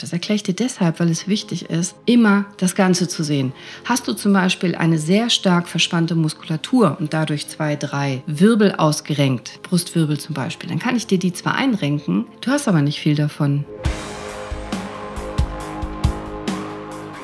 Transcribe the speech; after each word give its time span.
Das 0.00 0.12
erkläre 0.12 0.36
ich 0.36 0.44
dir 0.44 0.54
deshalb, 0.54 1.00
weil 1.00 1.10
es 1.10 1.26
wichtig 1.26 1.70
ist, 1.70 1.96
immer 2.06 2.44
das 2.58 2.76
Ganze 2.76 3.08
zu 3.08 3.24
sehen. 3.24 3.52
Hast 3.84 4.06
du 4.06 4.12
zum 4.12 4.32
Beispiel 4.32 4.76
eine 4.76 4.96
sehr 4.96 5.28
stark 5.28 5.66
verspannte 5.66 6.14
Muskulatur 6.14 6.96
und 7.00 7.14
dadurch 7.14 7.48
zwei, 7.48 7.74
drei 7.74 8.22
Wirbel 8.26 8.76
ausgerenkt, 8.76 9.60
Brustwirbel 9.64 10.20
zum 10.20 10.36
Beispiel, 10.36 10.70
dann 10.70 10.78
kann 10.78 10.94
ich 10.94 11.08
dir 11.08 11.18
die 11.18 11.32
zwar 11.32 11.56
einrenken, 11.56 12.26
du 12.42 12.52
hast 12.52 12.68
aber 12.68 12.80
nicht 12.80 13.00
viel 13.00 13.16
davon. 13.16 13.64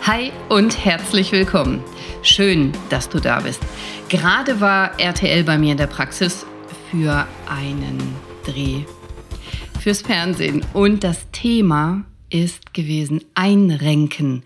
Hi 0.03 0.33
und 0.49 0.85
herzlich 0.85 1.31
willkommen. 1.31 1.81
Schön, 2.23 2.73
dass 2.91 3.09
du 3.09 3.21
da 3.21 3.39
bist. 3.39 3.61
Gerade 4.09 4.61
war 4.61 4.99
RTL 4.99 5.45
bei 5.45 5.59
mir 5.59 5.73
in 5.73 5.79
der 5.79 5.87
Praxis 5.87 6.45
für 6.91 7.29
einen 7.49 7.99
Dreh 8.45 8.83
fürs 9.81 10.03
Fernsehen 10.03 10.65
und 10.73 11.05
das 11.05 11.31
Thema 11.31 12.05
ist 12.35 12.75
gewesen 12.75 13.23
Einrenken. 13.35 14.43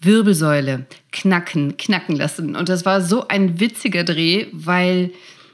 Wirbelsäule 0.00 0.86
knacken, 1.12 1.76
knacken 1.76 2.16
lassen. 2.16 2.56
Und 2.56 2.70
das 2.70 2.86
war 2.86 3.02
so 3.02 3.28
ein 3.28 3.60
witziger 3.60 4.04
Dreh, 4.04 4.46
weil 4.52 5.10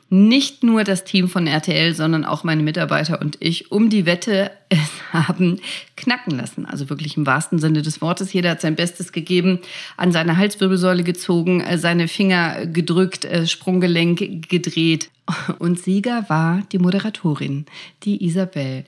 nicht 0.08 0.62
nur 0.62 0.84
das 0.84 1.02
Team 1.02 1.28
von 1.28 1.48
RTL, 1.48 1.92
sondern 1.92 2.24
auch 2.24 2.44
meine 2.44 2.62
Mitarbeiter 2.62 3.20
und 3.20 3.38
ich 3.40 3.72
um 3.72 3.90
die 3.90 4.06
Wette 4.06 4.52
es 4.68 5.12
haben 5.12 5.60
knacken 5.96 6.36
lassen. 6.36 6.66
Also 6.66 6.88
wirklich 6.88 7.16
im 7.16 7.26
wahrsten 7.26 7.58
Sinne 7.58 7.82
des 7.82 8.00
Wortes. 8.00 8.32
Jeder 8.32 8.50
hat 8.50 8.60
sein 8.60 8.76
Bestes 8.76 9.10
gegeben, 9.10 9.58
an 9.96 10.12
seine 10.12 10.36
Halswirbelsäule 10.36 11.02
gezogen, 11.02 11.60
äh, 11.62 11.78
seine 11.78 12.06
Finger 12.06 12.66
gedrückt, 12.66 13.24
äh, 13.24 13.48
Sprunggelenk 13.48 14.48
gedreht. 14.48 15.10
Und 15.58 15.80
Sieger 15.80 16.26
war 16.28 16.62
die 16.70 16.78
Moderatorin, 16.78 17.66
die 18.04 18.24
Isabel 18.24 18.84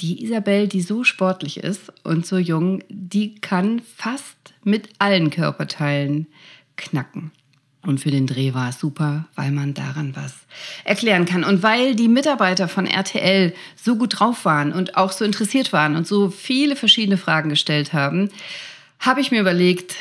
die 0.00 0.24
Isabel, 0.24 0.68
die 0.68 0.80
so 0.80 1.04
sportlich 1.04 1.58
ist 1.58 1.92
und 2.02 2.26
so 2.26 2.36
jung, 2.38 2.82
die 2.88 3.36
kann 3.36 3.80
fast 3.96 4.54
mit 4.64 4.88
allen 4.98 5.30
Körperteilen 5.30 6.26
knacken. 6.76 7.32
Und 7.82 8.00
für 8.00 8.10
den 8.10 8.26
Dreh 8.26 8.54
war 8.54 8.70
es 8.70 8.80
super, 8.80 9.26
weil 9.34 9.50
man 9.50 9.74
daran 9.74 10.16
was 10.16 10.34
erklären 10.84 11.26
kann. 11.26 11.44
Und 11.44 11.62
weil 11.62 11.94
die 11.94 12.08
Mitarbeiter 12.08 12.66
von 12.66 12.86
RTL 12.86 13.52
so 13.76 13.96
gut 13.96 14.18
drauf 14.18 14.46
waren 14.46 14.72
und 14.72 14.96
auch 14.96 15.12
so 15.12 15.24
interessiert 15.24 15.72
waren 15.72 15.94
und 15.94 16.06
so 16.06 16.30
viele 16.30 16.76
verschiedene 16.76 17.18
Fragen 17.18 17.50
gestellt 17.50 17.92
haben, 17.92 18.30
habe 19.00 19.20
ich 19.20 19.30
mir 19.30 19.40
überlegt, 19.40 19.96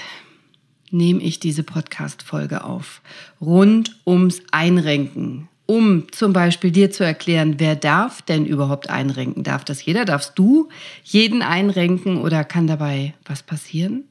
nehme 0.92 1.22
ich 1.22 1.40
diese 1.40 1.64
Podcast-Folge 1.64 2.64
auf. 2.64 3.02
Rund 3.42 3.98
ums 4.06 4.42
Einrenken 4.52 5.50
um 5.66 6.12
zum 6.12 6.34
Beispiel 6.34 6.72
dir 6.72 6.92
zu 6.92 7.04
erklären, 7.04 7.56
wer 7.58 7.76
darf 7.76 8.22
denn 8.22 8.46
überhaupt 8.46 8.90
einrenken? 8.90 9.44
Darf 9.44 9.64
das 9.64 9.84
jeder? 9.86 10.06
Darfst 10.06 10.34
du 10.36 10.70
jeden 11.04 11.42
einrenken 11.42 12.18
oder 12.18 12.44
kann 12.44 12.68
dabei 12.68 13.14
was 13.26 13.44
passieren? 13.44 14.06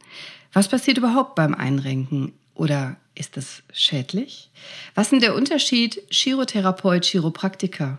Was 0.53 0.69
passiert 0.69 0.99
überhaupt 0.99 1.35
beim 1.35 1.55
Einrenken 1.55 2.33
oder 2.55 2.97
ist 3.15 3.37
das 3.37 3.63
schädlich? 3.73 4.51
Was 4.95 5.07
ist 5.07 5.13
denn 5.13 5.21
der 5.21 5.35
Unterschied 5.35 6.03
Chirotherapeut, 6.11 7.05
Chiropraktiker? 7.05 7.99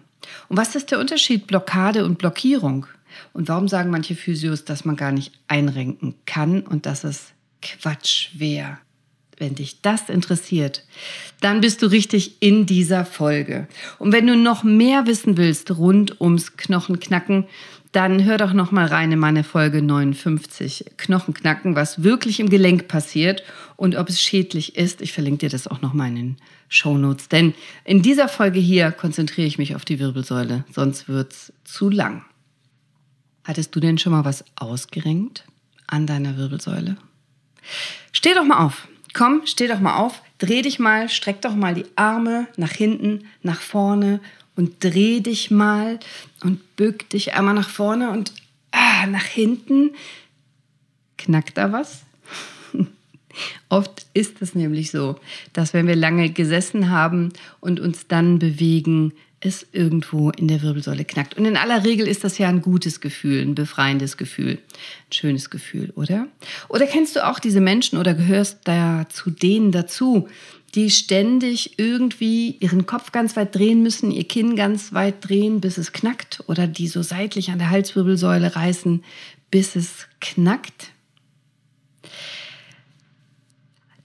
Und 0.49 0.57
was 0.57 0.75
ist 0.75 0.91
der 0.91 0.99
Unterschied 0.99 1.47
Blockade 1.47 2.05
und 2.05 2.17
Blockierung? 2.17 2.87
Und 3.33 3.47
warum 3.47 3.67
sagen 3.67 3.91
manche 3.91 4.15
Physios, 4.15 4.65
dass 4.65 4.85
man 4.85 4.95
gar 4.95 5.11
nicht 5.11 5.31
einrenken 5.47 6.15
kann 6.25 6.61
und 6.61 6.85
dass 6.85 7.03
es 7.03 7.33
Quatsch 7.61 8.29
wäre? 8.33 8.77
Wenn 9.37 9.55
dich 9.55 9.81
das 9.81 10.09
interessiert, 10.09 10.83
dann 11.41 11.61
bist 11.61 11.81
du 11.81 11.87
richtig 11.87 12.41
in 12.41 12.65
dieser 12.65 13.05
Folge. 13.05 13.67
Und 13.99 14.11
wenn 14.11 14.27
du 14.27 14.35
noch 14.35 14.63
mehr 14.63 15.07
wissen 15.07 15.37
willst 15.37 15.71
rund 15.77 16.21
ums 16.21 16.55
Knochenknacken, 16.55 17.45
dann 17.93 18.23
hör 18.25 18.39
doch 18.39 18.53
noch 18.53 18.71
mal 18.71 18.87
rein 18.87 19.11
in 19.11 19.19
meine 19.19 19.43
Folge 19.43 19.81
59 19.81 20.85
Knochenknacken, 20.97 21.75
was 21.75 22.01
wirklich 22.01 22.39
im 22.39 22.49
Gelenk 22.49 22.87
passiert 22.87 23.43
und 23.75 23.95
ob 23.95 24.09
es 24.09 24.21
schädlich 24.21 24.75
ist. 24.75 25.01
Ich 25.01 25.13
verlinke 25.13 25.45
dir 25.45 25.49
das 25.49 25.67
auch 25.67 25.81
noch 25.81 25.93
mal 25.93 26.07
in 26.07 26.15
den 26.15 26.37
Shownotes, 26.69 27.29
denn 27.29 27.53
in 27.85 28.01
dieser 28.01 28.27
Folge 28.27 28.59
hier 28.59 28.91
konzentriere 28.91 29.47
ich 29.47 29.59
mich 29.59 29.75
auf 29.75 29.85
die 29.85 29.99
Wirbelsäule, 29.99 30.65
sonst 30.73 31.07
wird's 31.07 31.53
zu 31.63 31.89
lang. 31.91 32.25
Hattest 33.43 33.75
du 33.75 33.79
denn 33.79 33.99
schon 33.99 34.11
mal 34.11 34.25
was 34.25 34.43
ausgerenkt 34.55 35.45
an 35.85 36.07
deiner 36.07 36.35
Wirbelsäule? 36.35 36.97
Steh 38.11 38.33
doch 38.33 38.45
mal 38.45 38.65
auf. 38.65 38.87
Komm, 39.13 39.43
steh 39.45 39.67
doch 39.67 39.79
mal 39.79 39.97
auf, 39.97 40.21
dreh 40.39 40.63
dich 40.63 40.79
mal, 40.79 41.07
streck 41.07 41.41
doch 41.41 41.55
mal 41.55 41.75
die 41.75 41.85
Arme 41.95 42.47
nach 42.57 42.71
hinten, 42.71 43.25
nach 43.43 43.61
vorne 43.61 44.19
und 44.55 44.83
dreh 44.83 45.19
dich 45.19 45.51
mal 45.51 45.99
und 46.43 46.75
bück 46.75 47.09
dich 47.09 47.33
einmal 47.33 47.53
nach 47.53 47.69
vorne 47.69 48.09
und 48.09 48.33
ah, 48.71 49.05
nach 49.07 49.25
hinten. 49.25 49.91
Knackt 51.17 51.57
da 51.57 51.71
was? 51.71 52.03
Oft 53.69 54.07
ist 54.13 54.41
es 54.41 54.55
nämlich 54.55 54.91
so, 54.91 55.19
dass 55.53 55.73
wenn 55.73 55.87
wir 55.87 55.95
lange 55.95 56.29
gesessen 56.31 56.89
haben 56.89 57.31
und 57.59 57.79
uns 57.79 58.07
dann 58.07 58.39
bewegen, 58.39 59.13
es 59.45 59.65
irgendwo 59.71 60.29
in 60.31 60.47
der 60.47 60.61
Wirbelsäule 60.61 61.05
knackt. 61.05 61.37
Und 61.37 61.45
in 61.45 61.57
aller 61.57 61.83
Regel 61.83 62.07
ist 62.07 62.23
das 62.23 62.37
ja 62.37 62.47
ein 62.49 62.61
gutes 62.61 63.01
Gefühl, 63.01 63.41
ein 63.41 63.55
befreiendes 63.55 64.17
Gefühl, 64.17 64.59
ein 65.09 65.13
schönes 65.13 65.49
Gefühl, 65.49 65.91
oder? 65.95 66.27
Oder 66.69 66.87
kennst 66.87 67.15
du 67.15 67.27
auch 67.27 67.39
diese 67.39 67.61
Menschen 67.61 67.97
oder 67.97 68.13
gehörst 68.13 68.59
da 68.65 69.07
zu 69.09 69.29
denen 69.29 69.71
dazu, 69.71 70.27
die 70.75 70.89
ständig 70.89 71.77
irgendwie 71.77 72.57
ihren 72.59 72.85
Kopf 72.85 73.11
ganz 73.11 73.35
weit 73.35 73.53
drehen 73.53 73.83
müssen, 73.83 74.11
ihr 74.11 74.23
Kinn 74.23 74.55
ganz 74.55 74.93
weit 74.93 75.27
drehen, 75.27 75.61
bis 75.61 75.77
es 75.77 75.91
knackt, 75.91 76.43
oder 76.47 76.65
die 76.65 76.87
so 76.87 77.03
seitlich 77.03 77.51
an 77.51 77.59
der 77.59 77.69
Halswirbelsäule 77.69 78.55
reißen, 78.55 79.03
bis 79.51 79.75
es 79.75 80.07
knackt? 80.19 80.87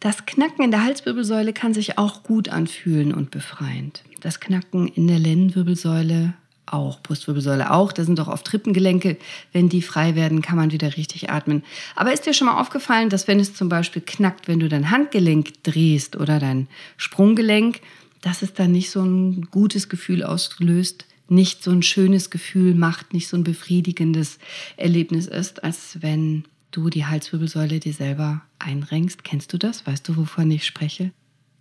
Das 0.00 0.27
Knacken 0.27 0.62
in 0.62 0.71
der 0.71 0.84
Halswirbelsäule 0.84 1.53
kann 1.53 1.75
sich 1.75 1.98
auch 1.98 2.22
gut 2.22 2.50
anfühlen 2.50 3.12
und 3.12 3.31
befreiend. 3.31 4.04
Das 4.20 4.40
Knacken 4.40 4.88
in 4.88 5.06
der 5.06 5.18
Lendenwirbelsäule 5.18 6.34
auch, 6.72 7.00
Brustwirbelsäule 7.02 7.70
auch. 7.70 7.92
Da 7.92 8.04
sind 8.04 8.18
doch 8.18 8.28
oft 8.28 8.46
Trippengelenke. 8.46 9.16
Wenn 9.52 9.68
die 9.68 9.82
frei 9.82 10.14
werden, 10.14 10.42
kann 10.42 10.56
man 10.56 10.72
wieder 10.72 10.96
richtig 10.96 11.30
atmen. 11.30 11.62
Aber 11.96 12.12
ist 12.12 12.26
dir 12.26 12.34
schon 12.34 12.46
mal 12.46 12.60
aufgefallen, 12.60 13.08
dass 13.08 13.28
wenn 13.28 13.40
es 13.40 13.54
zum 13.54 13.68
Beispiel 13.68 14.02
knackt, 14.04 14.48
wenn 14.48 14.60
du 14.60 14.68
dein 14.68 14.90
Handgelenk 14.90 15.62
drehst 15.62 16.16
oder 16.16 16.38
dein 16.38 16.68
Sprunggelenk, 16.96 17.80
dass 18.20 18.42
es 18.42 18.52
dann 18.52 18.72
nicht 18.72 18.90
so 18.90 19.02
ein 19.02 19.48
gutes 19.50 19.88
Gefühl 19.88 20.22
auslöst, 20.22 21.06
nicht 21.28 21.62
so 21.62 21.70
ein 21.70 21.82
schönes 21.82 22.30
Gefühl 22.30 22.74
macht, 22.74 23.12
nicht 23.12 23.28
so 23.28 23.36
ein 23.36 23.44
befriedigendes 23.44 24.38
Erlebnis 24.76 25.26
ist, 25.26 25.62
als 25.62 25.98
wenn 26.00 26.44
du 26.70 26.90
die 26.90 27.06
Halswirbelsäule 27.06 27.80
dir 27.80 27.92
selber 27.92 28.42
einrenkst. 28.58 29.24
Kennst 29.24 29.52
du 29.52 29.58
das? 29.58 29.86
Weißt 29.86 30.08
du, 30.08 30.16
wovon 30.16 30.50
ich 30.50 30.64
spreche? 30.66 31.12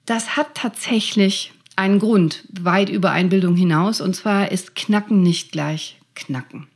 Das 0.05 0.37
hat 0.37 0.55
tatsächlich 0.55 1.51
einen 1.77 1.99
Grund, 1.99 2.43
weit 2.59 2.89
über 2.89 3.11
Einbildung 3.11 3.55
hinaus. 3.55 4.01
Und 4.01 4.15
zwar 4.15 4.51
ist 4.51 4.75
Knacken 4.75 5.21
nicht 5.21 5.51
gleich 5.53 5.99
Knacken. 6.15 6.67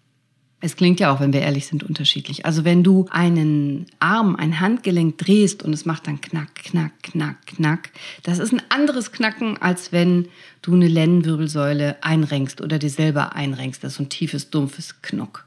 Es 0.63 0.75
klingt 0.75 0.99
ja 0.99 1.11
auch, 1.11 1.19
wenn 1.19 1.33
wir 1.33 1.41
ehrlich 1.41 1.65
sind, 1.65 1.83
unterschiedlich. 1.83 2.45
Also 2.45 2.63
wenn 2.63 2.83
du 2.83 3.07
einen 3.09 3.87
Arm, 3.99 4.35
ein 4.35 4.59
Handgelenk 4.59 5.17
drehst 5.17 5.63
und 5.63 5.73
es 5.73 5.85
macht 5.85 6.05
dann 6.05 6.21
knack, 6.21 6.53
knack, 6.53 7.01
knack, 7.01 7.47
knack, 7.47 7.89
das 8.21 8.37
ist 8.37 8.53
ein 8.53 8.61
anderes 8.69 9.11
Knacken, 9.11 9.57
als 9.57 9.91
wenn 9.91 10.27
du 10.61 10.75
eine 10.75 10.87
Lendenwirbelsäule 10.87 12.03
einrenkst 12.03 12.61
oder 12.61 12.77
dir 12.77 12.91
selber 12.91 13.35
einrenkst. 13.35 13.83
Das 13.83 13.93
ist 13.93 13.97
so 13.97 14.03
ein 14.03 14.09
tiefes, 14.09 14.51
dumpfes 14.51 15.01
Knock. 15.01 15.45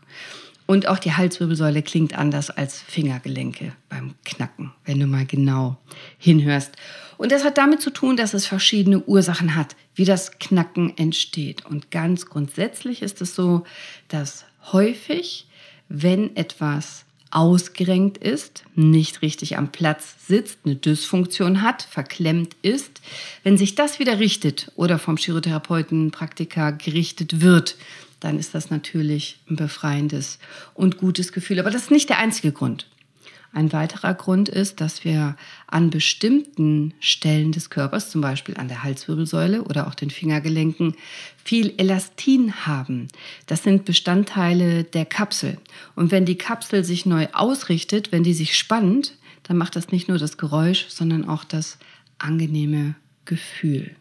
Und 0.67 0.89
auch 0.89 0.99
die 0.99 1.13
Halswirbelsäule 1.13 1.83
klingt 1.83 2.17
anders 2.17 2.51
als 2.51 2.81
Fingergelenke 2.81 3.73
beim 3.89 4.15
Knacken, 4.25 4.73
wenn 4.85 4.99
du 4.99 5.07
mal 5.07 5.27
genau 5.27 5.77
hinhörst. 6.19 6.73
Und 7.19 7.33
das 7.33 7.45
hat 7.45 7.59
damit 7.59 7.83
zu 7.83 7.91
tun, 7.91 8.17
dass 8.17 8.35
es 8.35 8.47
verschiedene 8.47 9.01
Ursachen 9.05 9.55
hat, 9.55 9.77
wie 9.95 10.05
das 10.05 10.39
Knacken 10.39 10.97
entsteht. 10.97 11.67
Und 11.67 11.91
ganz 11.91 12.27
grundsätzlich 12.27 13.03
ist 13.03 13.21
es 13.21 13.35
so, 13.35 13.65
dass 14.09 14.47
häufig, 14.73 15.47
wenn 15.89 16.35
etwas 16.35 17.05
ausgerenkt 17.31 18.19
ist, 18.19 18.65
nicht 18.77 19.21
richtig 19.21 19.59
am 19.59 19.73
Platz 19.73 20.15
sitzt, 20.27 20.61
eine 20.65 20.77
Dysfunktion 20.77 21.63
hat, 21.63 21.83
verklemmt 21.83 22.57
ist, 22.63 23.01
wenn 23.43 23.59
sich 23.59 23.75
das 23.75 23.99
wieder 23.99 24.21
richtet 24.21 24.71
oder 24.77 25.01
vom 25.01 25.17
Chirotherapeuten, 25.17 26.13
Praktiker 26.13 26.73
gerichtet 26.73 27.41
wird, 27.41 27.77
dann 28.25 28.39
ist 28.39 28.55
das 28.55 28.71
natürlich 28.71 29.39
ein 29.51 29.57
befreiendes 29.57 30.39
und 30.73 30.97
gutes 30.97 31.33
Gefühl. 31.33 31.61
Aber 31.61 31.71
das 31.71 31.85
ist 31.85 31.91
nicht 31.91 32.09
der 32.09 32.19
einzige 32.19 32.53
Grund. 32.53 32.89
Ein 33.53 33.73
weiterer 33.73 34.15
Grund 34.15 34.49
ist, 34.49 34.81
dass 34.81 35.05
wir 35.05 35.37
an 35.69 35.91
bestimmten 35.91 36.95
Stellen 36.99 37.53
des 37.53 37.71
Körpers, 37.71 38.11
zum 38.11 38.21
Beispiel 38.21 38.57
an 38.57 38.67
der 38.67 38.83
Halswirbelsäule 38.83 39.63
oder 39.63 39.87
auch 39.87 39.95
den 39.95 40.11
Fingergelenken, 40.11 40.97
viel 41.45 41.73
Elastin 41.77 42.67
haben. 42.67 43.09
Das 43.47 43.63
sind 43.63 43.85
Bestandteile 43.85 44.83
der 44.83 45.05
Kapsel. 45.05 45.59
Und 45.95 46.11
wenn 46.11 46.25
die 46.25 46.39
Kapsel 46.39 46.83
sich 46.83 47.07
neu 47.07 47.29
ausrichtet, 47.33 48.11
wenn 48.11 48.25
die 48.25 48.35
sich 48.35 48.59
spannt, 48.59 49.17
dann 49.45 49.57
macht 49.57 49.77
das 49.77 49.93
nicht 49.93 50.09
nur 50.09 50.19
das 50.19 50.37
Geräusch, 50.37 50.87
sondern 50.89 51.29
auch 51.29 51.45
das 51.45 51.79
angenehme 52.19 52.97
Gefühl. 53.25 53.95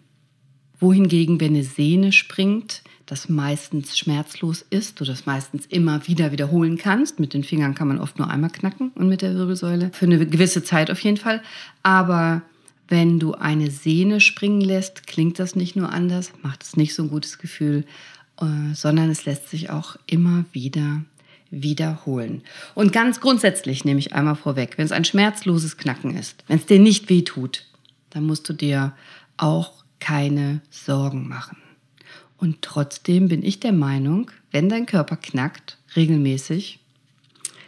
Wohingegen, 0.83 1.39
wenn 1.39 1.53
eine 1.53 1.63
Sehne 1.63 2.11
springt, 2.11 2.81
das 3.05 3.29
meistens 3.29 3.97
schmerzlos 3.97 4.65
ist, 4.69 4.99
du 4.99 5.05
das 5.05 5.25
meistens 5.25 5.65
immer 5.65 6.07
wieder 6.07 6.33
wiederholen 6.33 6.77
kannst. 6.77 7.21
Mit 7.21 7.33
den 7.33 7.45
Fingern 7.45 7.73
kann 7.73 7.87
man 7.87 7.99
oft 7.99 8.19
nur 8.19 8.29
einmal 8.29 8.49
knacken 8.49 8.91
und 8.95 9.07
mit 9.07 9.21
der 9.21 9.33
Wirbelsäule 9.33 9.91
für 9.93 10.05
eine 10.05 10.25
gewisse 10.25 10.61
Zeit 10.61 10.91
auf 10.91 10.99
jeden 10.99 11.15
Fall. 11.15 11.41
Aber 11.83 12.41
wenn 12.89 13.17
du 13.17 13.33
eine 13.33 13.71
Sehne 13.71 14.19
springen 14.19 14.59
lässt, 14.59 15.07
klingt 15.07 15.39
das 15.39 15.55
nicht 15.55 15.77
nur 15.77 15.89
anders, 15.89 16.33
macht 16.41 16.63
es 16.63 16.75
nicht 16.75 16.95
so 16.95 17.03
ein 17.03 17.09
gutes 17.09 17.37
Gefühl, 17.37 17.85
äh, 18.41 18.73
sondern 18.73 19.09
es 19.09 19.23
lässt 19.23 19.49
sich 19.49 19.69
auch 19.69 19.95
immer 20.05 20.43
wieder 20.51 21.05
wiederholen. 21.49 22.41
Und 22.75 22.91
ganz 22.91 23.21
grundsätzlich 23.21 23.85
nehme 23.85 23.99
ich 24.01 24.11
einmal 24.13 24.35
vorweg, 24.35 24.77
wenn 24.77 24.85
es 24.85 24.91
ein 24.91 25.05
schmerzloses 25.05 25.77
Knacken 25.77 26.17
ist, 26.17 26.43
wenn 26.47 26.57
es 26.57 26.65
dir 26.65 26.79
nicht 26.79 27.09
weh 27.09 27.21
tut, 27.21 27.65
dann 28.09 28.25
musst 28.25 28.49
du 28.49 28.53
dir 28.53 28.91
auch 29.37 29.82
keine 30.03 30.59
Sorgen 30.69 31.29
machen. 31.29 31.57
Und 32.37 32.61
trotzdem 32.61 33.29
bin 33.29 33.41
ich 33.41 33.61
der 33.61 33.71
Meinung, 33.71 34.29
wenn 34.51 34.67
dein 34.67 34.85
Körper 34.85 35.15
knackt, 35.15 35.77
regelmäßig, 35.95 36.79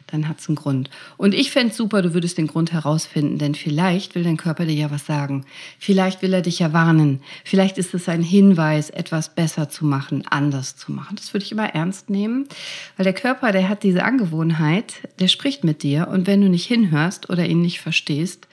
dann 0.07 0.27
hat 0.27 0.41
es 0.41 0.49
einen 0.49 0.57
Grund. 0.57 0.89
Und 1.15 1.33
ich 1.33 1.51
fände 1.51 1.71
es 1.71 1.77
super, 1.77 2.01
du 2.01 2.13
würdest 2.13 2.37
den 2.37 2.47
Grund 2.47 2.73
herausfinden, 2.73 3.37
denn 3.37 3.55
vielleicht 3.55 4.15
will 4.15 4.23
dein 4.23 4.35
Körper 4.35 4.65
dir 4.65 4.75
ja 4.75 4.91
was 4.91 5.05
sagen. 5.05 5.45
Vielleicht 5.79 6.21
will 6.21 6.33
er 6.33 6.41
dich 6.41 6.59
ja 6.59 6.73
warnen. 6.73 7.21
Vielleicht 7.45 7.77
ist 7.77 7.93
es 7.93 8.09
ein 8.09 8.21
Hinweis, 8.21 8.89
etwas 8.89 9.33
besser 9.33 9.69
zu 9.69 9.85
machen, 9.85 10.27
anders 10.27 10.75
zu 10.75 10.91
machen. 10.91 11.15
Das 11.15 11.33
würde 11.33 11.45
ich 11.45 11.53
immer 11.53 11.73
ernst 11.73 12.09
nehmen, 12.09 12.49
weil 12.97 13.05
der 13.05 13.13
Körper, 13.13 13.53
der 13.53 13.69
hat 13.69 13.81
diese 13.81 14.03
Angewohnheit, 14.03 15.07
der 15.19 15.29
spricht 15.29 15.63
mit 15.63 15.83
dir 15.83 16.09
und 16.09 16.27
wenn 16.27 16.41
du 16.41 16.49
nicht 16.49 16.65
hinhörst 16.65 17.29
oder 17.29 17.45
ihn 17.45 17.61
nicht 17.61 17.79
verstehst, 17.79 18.49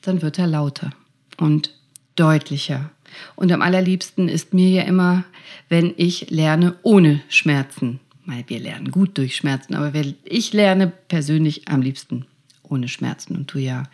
dann 0.00 0.22
wird 0.22 0.38
er 0.38 0.46
lauter 0.46 0.90
und 1.38 1.74
deutlicher. 2.14 2.90
Und 3.36 3.52
am 3.52 3.62
allerliebsten 3.62 4.28
ist 4.28 4.54
mir 4.54 4.68
ja 4.68 4.82
immer, 4.82 5.24
wenn 5.68 5.94
ich 5.96 6.30
lerne 6.30 6.76
ohne 6.82 7.20
Schmerzen 7.28 8.00
wir 8.46 8.60
lernen 8.60 8.90
gut 8.90 9.18
durch 9.18 9.36
Schmerzen, 9.36 9.74
aber 9.74 9.92
ich 10.24 10.52
lerne 10.52 10.86
persönlich 10.86 11.68
am 11.68 11.82
liebsten 11.82 12.26
ohne 12.62 12.88
Schmerzen 12.88 13.36
und 13.36 13.52
du 13.52 13.58
ja 13.58 13.84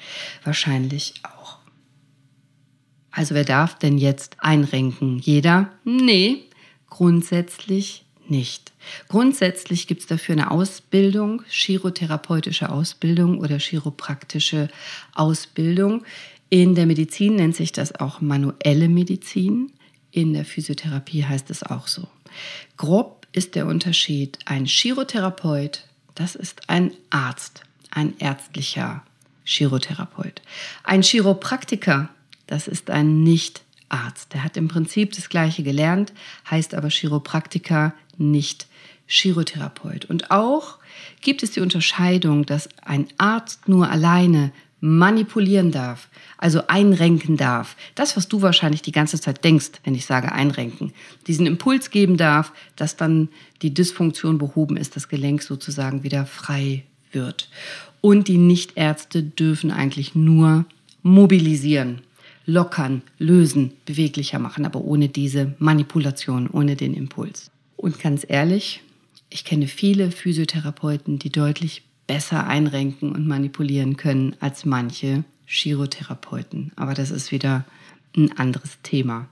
wahrscheinlich 0.44 1.14
auch. 1.22 1.58
Also 3.10 3.34
wer 3.34 3.44
darf 3.44 3.78
denn 3.78 3.96
jetzt 3.96 4.36
einrenken? 4.40 5.18
Jeder? 5.18 5.70
Nee, 5.84 6.42
grundsätzlich 6.90 8.04
nicht. 8.28 8.72
Grundsätzlich 9.08 9.86
gibt 9.86 10.02
es 10.02 10.06
dafür 10.06 10.34
eine 10.34 10.50
Ausbildung, 10.50 11.42
chirotherapeutische 11.48 12.68
Ausbildung 12.68 13.38
oder 13.38 13.58
chiropraktische 13.58 14.68
Ausbildung. 15.14 16.04
In 16.48 16.75
der 16.75 16.87
Medizin 16.87 17.37
nennt 17.37 17.56
sich 17.56 17.72
das 17.72 17.94
auch 17.94 18.20
manuelle 18.20 18.88
Medizin. 18.88 19.72
In 20.10 20.32
der 20.32 20.44
Physiotherapie 20.44 21.25
heißt 21.25 21.50
es 21.50 21.62
auch 21.62 21.88
so. 21.88 22.06
Grob 22.76 23.26
ist 23.32 23.54
der 23.54 23.66
Unterschied. 23.66 24.38
Ein 24.44 24.66
Chirotherapeut, 24.66 25.84
das 26.14 26.34
ist 26.34 26.69
ein 26.69 26.93
Arzt, 27.10 27.62
ein 27.90 28.14
ärztlicher 28.19 29.02
Chirotherapeut. 29.44 30.40
Ein 30.84 31.02
Chiropraktiker, 31.02 32.08
das 32.46 32.69
ist 32.69 32.90
ein 32.90 33.22
Nicht-Arzt. 33.22 34.32
Der 34.32 34.44
hat 34.44 34.56
im 34.56 34.69
Prinzip 34.69 35.12
das 35.12 35.28
Gleiche 35.28 35.62
gelernt, 35.62 36.12
heißt 36.50 36.75
aber 36.75 36.88
Chiropraktiker, 36.88 37.92
nicht 38.16 38.66
Chirotherapeut. 39.08 40.04
Und 40.06 40.31
auch 40.31 40.78
gibt 41.20 41.42
es 41.42 41.52
die 41.52 41.60
Unterscheidung, 41.60 42.46
dass 42.46 42.69
ein 42.82 43.08
Arzt 43.19 43.69
nur 43.69 43.90
alleine 43.90 44.52
manipulieren 44.81 45.70
darf, 45.70 46.08
also 46.38 46.67
einrenken 46.67 47.37
darf. 47.37 47.76
Das, 47.94 48.17
was 48.17 48.28
du 48.28 48.43
wahrscheinlich 48.43 48.82
die 48.82 48.93
ganze 48.93 49.20
Zeit 49.20 49.43
denkst, 49.43 49.73
wenn 49.84 49.94
ich 49.94 50.06
sage 50.06 50.32
einrenken. 50.32 50.93
Diesen 51.26 51.46
Impuls 51.46 51.90
geben 51.90 52.17
darf, 52.17 52.52
dass 52.76 52.96
dann 52.96 53.28
die 53.62 53.73
Dysfunktion 53.73 54.38
behoben 54.38 54.76
ist, 54.76 54.96
das 54.96 55.08
Gelenk 55.08 55.43
sozusagen 55.43 56.02
wieder 56.02 56.26
frei 56.26 56.84
wird. 57.12 57.49
Und 58.00 58.28
die 58.28 58.38
Nichtärzte 58.38 59.23
dürfen 59.23 59.70
eigentlich 59.70 60.14
nur 60.14 60.67
mobilisieren, 61.02 62.02
lockern, 62.44 63.02
lösen, 63.19 63.73
beweglicher 63.87 64.38
machen, 64.38 64.67
aber 64.67 64.82
ohne 64.82 65.08
diese 65.08 65.55
Manipulation, 65.58 66.49
ohne 66.49 66.76
den 66.76 66.94
Impuls. 66.94 67.50
Und 67.76 67.99
ganz 67.99 68.26
ehrlich, 68.28 68.82
ich 69.31 69.44
kenne 69.44 69.67
viele 69.67 70.11
Physiotherapeuten, 70.11 71.19
die 71.19 71.31
deutlich 71.31 71.82
besser 72.06 72.47
einrenken 72.47 73.12
und 73.12 73.26
manipulieren 73.26 73.97
können 73.97 74.37
als 74.41 74.64
manche 74.64 75.25
Chirotherapeuten. 75.47 76.73
Aber 76.76 76.94
das 76.94 77.11
ist 77.11 77.32
wieder 77.32 77.64
ein 78.17 78.37
anderes 78.38 78.79
Thema. 78.82 79.29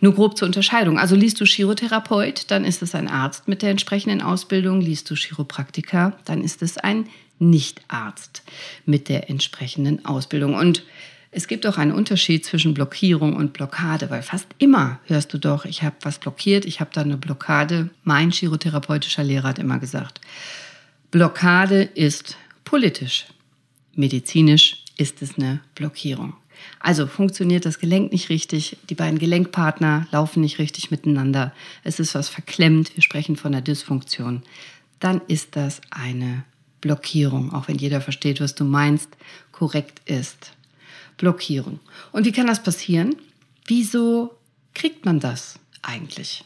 Nur 0.00 0.14
grob 0.14 0.36
zur 0.36 0.46
Unterscheidung. 0.46 0.98
Also 0.98 1.16
liest 1.16 1.40
du 1.40 1.44
Chirotherapeut, 1.44 2.50
dann 2.50 2.64
ist 2.64 2.82
es 2.82 2.94
ein 2.94 3.08
Arzt 3.08 3.48
mit 3.48 3.62
der 3.62 3.70
entsprechenden 3.70 4.20
Ausbildung. 4.20 4.80
Liest 4.80 5.10
du 5.10 5.14
Chiropraktiker, 5.14 6.16
dann 6.24 6.42
ist 6.42 6.62
es 6.62 6.76
ein 6.78 7.06
Nichtarzt 7.38 8.42
mit 8.84 9.08
der 9.08 9.30
entsprechenden 9.30 10.04
Ausbildung. 10.04 10.54
Und 10.54 10.84
es 11.30 11.46
gibt 11.46 11.66
auch 11.66 11.78
einen 11.78 11.92
Unterschied 11.92 12.44
zwischen 12.44 12.74
Blockierung 12.74 13.36
und 13.36 13.52
Blockade, 13.52 14.10
weil 14.10 14.22
fast 14.22 14.46
immer 14.58 14.98
hörst 15.04 15.32
du 15.32 15.38
doch, 15.38 15.64
ich 15.64 15.82
habe 15.82 15.96
was 16.02 16.18
blockiert, 16.18 16.64
ich 16.64 16.80
habe 16.80 16.90
da 16.92 17.02
eine 17.02 17.16
Blockade. 17.16 17.90
Mein 18.02 18.30
chirotherapeutischer 18.30 19.24
Lehrer 19.24 19.48
hat 19.48 19.58
immer 19.58 19.78
gesagt, 19.78 20.20
Blockade 21.10 21.84
ist 21.84 22.36
politisch. 22.64 23.24
Medizinisch 23.94 24.84
ist 24.98 25.22
es 25.22 25.38
eine 25.38 25.60
Blockierung. 25.74 26.34
Also 26.80 27.06
funktioniert 27.06 27.64
das 27.64 27.78
Gelenk 27.78 28.12
nicht 28.12 28.28
richtig, 28.28 28.76
die 28.90 28.94
beiden 28.94 29.18
Gelenkpartner 29.18 30.06
laufen 30.10 30.42
nicht 30.42 30.58
richtig 30.58 30.90
miteinander, 30.90 31.54
es 31.82 31.98
ist 31.98 32.14
was 32.14 32.28
verklemmt, 32.28 32.94
wir 32.94 33.02
sprechen 33.02 33.36
von 33.36 33.54
einer 33.54 33.62
Dysfunktion, 33.62 34.42
dann 35.00 35.22
ist 35.28 35.56
das 35.56 35.80
eine 35.90 36.44
Blockierung, 36.82 37.54
auch 37.54 37.68
wenn 37.68 37.78
jeder 37.78 38.02
versteht, 38.02 38.42
was 38.42 38.54
du 38.54 38.64
meinst, 38.64 39.08
korrekt 39.50 40.02
ist. 40.04 40.52
Blockierung. 41.16 41.80
Und 42.12 42.26
wie 42.26 42.32
kann 42.32 42.48
das 42.48 42.62
passieren? 42.62 43.16
Wieso 43.64 44.36
kriegt 44.74 45.06
man 45.06 45.20
das 45.20 45.58
eigentlich? 45.80 46.44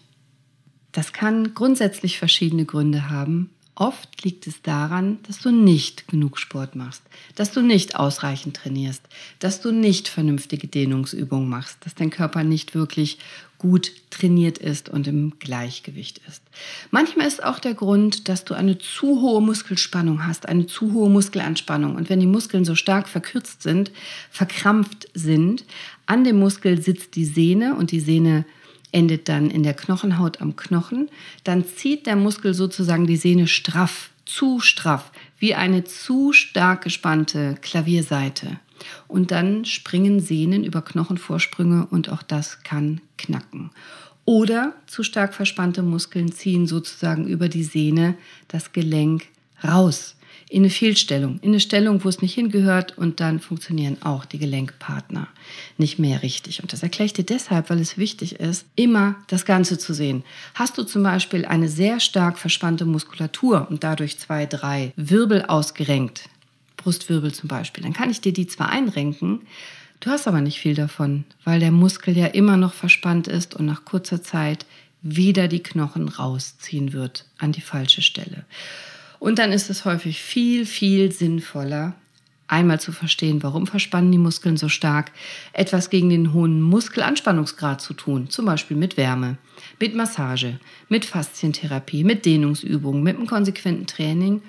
Das 0.93 1.13
kann 1.13 1.53
grundsätzlich 1.53 2.19
verschiedene 2.19 2.65
Gründe 2.65 3.11
haben. 3.11 3.51
Oft 3.83 4.23
liegt 4.23 4.47
es 4.47 4.63
daran, 4.63 5.19
dass 5.27 5.41
du 5.41 5.51
nicht 5.51 6.07
genug 6.07 6.39
Sport 6.39 6.77
machst, 6.77 7.03
dass 7.35 7.51
du 7.51 7.63
nicht 7.63 7.97
ausreichend 7.97 8.57
trainierst, 8.57 9.03
dass 9.41 9.61
du 9.61 9.73
nicht 9.73 10.07
vernünftige 10.07 10.69
Dehnungsübungen 10.69 11.49
machst, 11.49 11.79
dass 11.81 11.97
dein 11.97 12.11
Körper 12.11 12.45
nicht 12.45 12.77
wirklich 12.77 13.19
gut 13.59 13.91
trainiert 14.11 14.59
ist 14.59 14.89
und 14.89 15.09
im 15.09 15.33
Gleichgewicht 15.41 16.21
ist. 16.29 16.45
Manchmal 16.93 17.27
ist 17.27 17.43
auch 17.43 17.59
der 17.59 17.75
Grund, 17.75 18.29
dass 18.29 18.45
du 18.45 18.55
eine 18.55 18.79
zu 18.79 19.21
hohe 19.21 19.43
Muskelspannung 19.43 20.29
hast, 20.29 20.47
eine 20.49 20.67
zu 20.67 20.93
hohe 20.93 21.11
Muskelanspannung. 21.11 21.97
Und 21.97 22.09
wenn 22.09 22.21
die 22.21 22.27
Muskeln 22.29 22.65
so 22.65 22.77
stark 22.77 23.09
verkürzt 23.09 23.63
sind, 23.63 23.91
verkrampft 24.31 25.09
sind, 25.13 25.65
an 26.07 26.23
dem 26.23 26.39
Muskel 26.39 26.81
sitzt 26.81 27.17
die 27.17 27.25
Sehne 27.25 27.75
und 27.75 27.91
die 27.91 28.01
Sehne 28.01 28.45
endet 28.93 29.29
dann 29.29 29.51
in 29.51 29.63
der 29.63 29.75
Knochenhaut 29.75 30.41
am 30.41 30.55
Knochen. 30.55 31.11
Dann 31.45 31.67
zieht 31.67 32.07
der 32.07 32.17
Muskel 32.17 32.55
sozusagen 32.55 33.07
die 33.07 33.17
Sehne 33.17 33.49
straff, 33.49 34.11
zu 34.25 34.61
straff, 34.61 35.11
wie 35.39 35.55
eine 35.55 35.85
zu 35.85 36.33
stark 36.33 36.85
gespannte 36.85 37.57
Klavierseite. 37.61 38.61
Und 39.09 39.31
dann 39.31 39.65
springen 39.65 40.21
Sehnen 40.21 40.65
über 40.65 40.83
Knochenvorsprünge 40.83 41.87
und 41.91 42.11
auch 42.11 42.23
das 42.23 42.63
kann 42.63 43.01
knacken. 43.19 43.71
Oder 44.25 44.75
zu 44.87 45.03
stark 45.03 45.35
verspannte 45.35 45.83
Muskeln 45.83 46.31
ziehen 46.31 46.67
sozusagen 46.67 47.27
über 47.27 47.49
die 47.49 47.65
Sehne 47.65 48.15
das 48.49 48.73
Gelenk 48.73 49.27
raus 49.65 50.17
in 50.53 50.63
eine 50.63 50.71
Fehlstellung, 50.71 51.39
in 51.41 51.49
eine 51.49 51.61
Stellung, 51.61 52.05
wo 52.05 52.11
es 52.11 52.21
nicht 52.21 52.35
hingehört 52.35 52.99
und 52.99 53.21
dann 53.21 53.41
funktionieren 53.41 53.97
auch 54.03 54.27
die 54.27 54.39
Gelenkpartner 54.39 55.27
nicht 55.79 55.99
mehr 55.99 56.23
richtig. 56.23 56.61
Und 56.61 56.75
das 56.75 56.83
erkläre 56.83 57.07
ich 57.07 57.15
dir 57.15 57.25
deshalb, 57.25 57.71
weil 57.71 57.81
es 57.81 57.97
wichtig 57.97 58.39
ist, 58.39 58.67
immer 58.77 59.15
das 59.29 59.47
Ganze 59.47 59.79
zu 59.79 59.95
sehen. 59.95 60.25
Hast 60.55 60.77
du 60.77 60.83
zum 60.83 61.03
Beispiel 61.03 61.47
eine 61.47 61.69
sehr 61.69 62.01
stark 62.01 62.39
verspannte 62.39 62.85
Muskulatur 62.85 63.67
und 63.71 63.83
dadurch 63.83 64.19
zwei, 64.19 64.45
drei 64.45 64.93
Wirbel 64.97 65.43
ausgerenkt, 65.47 66.29
Brustwirbel 66.77 67.33
zum 67.33 67.49
Beispiel, 67.49 67.83
dann 67.83 67.95
kann 67.95 68.11
ich 68.11 68.21
dir 68.21 68.35
die 68.35 68.47
zwar 68.47 68.69
einrenken, 68.69 69.41
du 70.01 70.11
hast 70.11 70.29
aber 70.29 70.43
nicht 70.43 70.61
viel 70.61 70.75
davon, 70.75 71.25
weil 71.45 71.61
der 71.61 71.73
Muskel 71.73 72.15
ja 72.15 72.27
immer 72.27 72.59
noch 72.59 72.75
verspannt 72.75 73.27
ist 73.27 73.55
und 73.55 73.65
nach 73.65 73.87
kurzer 73.87 74.23
Zeit 74.23 74.67
wieder 75.01 75.49
die 75.49 75.63
Knochen 75.63 76.09
rausziehen 76.09 76.93
wird 76.93 77.25
an 77.39 77.53
die 77.53 77.63
falsche 77.63 78.03
Stelle. 78.03 78.45
Und 79.23 79.39
dann 79.39 79.53
ist 79.53 79.71
es 79.71 79.85
häufig 79.85 80.21
viel, 80.21 80.67
viel 80.67 81.13
sinnvoller, 81.13 81.95
einmal 82.49 82.81
zu 82.81 82.91
verstehen, 82.91 83.41
warum 83.45 83.69
verspannen 83.69 84.11
die 84.11 84.19
Muskeln 84.19 84.57
so 84.57 84.69
stark, 84.69 85.13
etwas 85.53 85.91
gegen 85.91 86.11
den 86.11 86.33
hohen 86.33 86.61
Muskelanspannungsgrad 86.61 87.81
zu 87.81 87.95
tun, 87.95 88.31
zum 88.31 88.47
Beispiel 88.47 88.77
mit 88.77 88.97
Wärme, 88.97 89.37
mit 89.79 89.95
Massage, 89.95 90.59
mit 90.89 91.05
Faszientherapie, 91.05 92.03
mit 92.03 92.27
Dehnungsübungen, 92.27 93.05
mit 93.05 93.17
einem 93.17 93.29
konsequenten 93.29 93.87
Training 93.87 94.43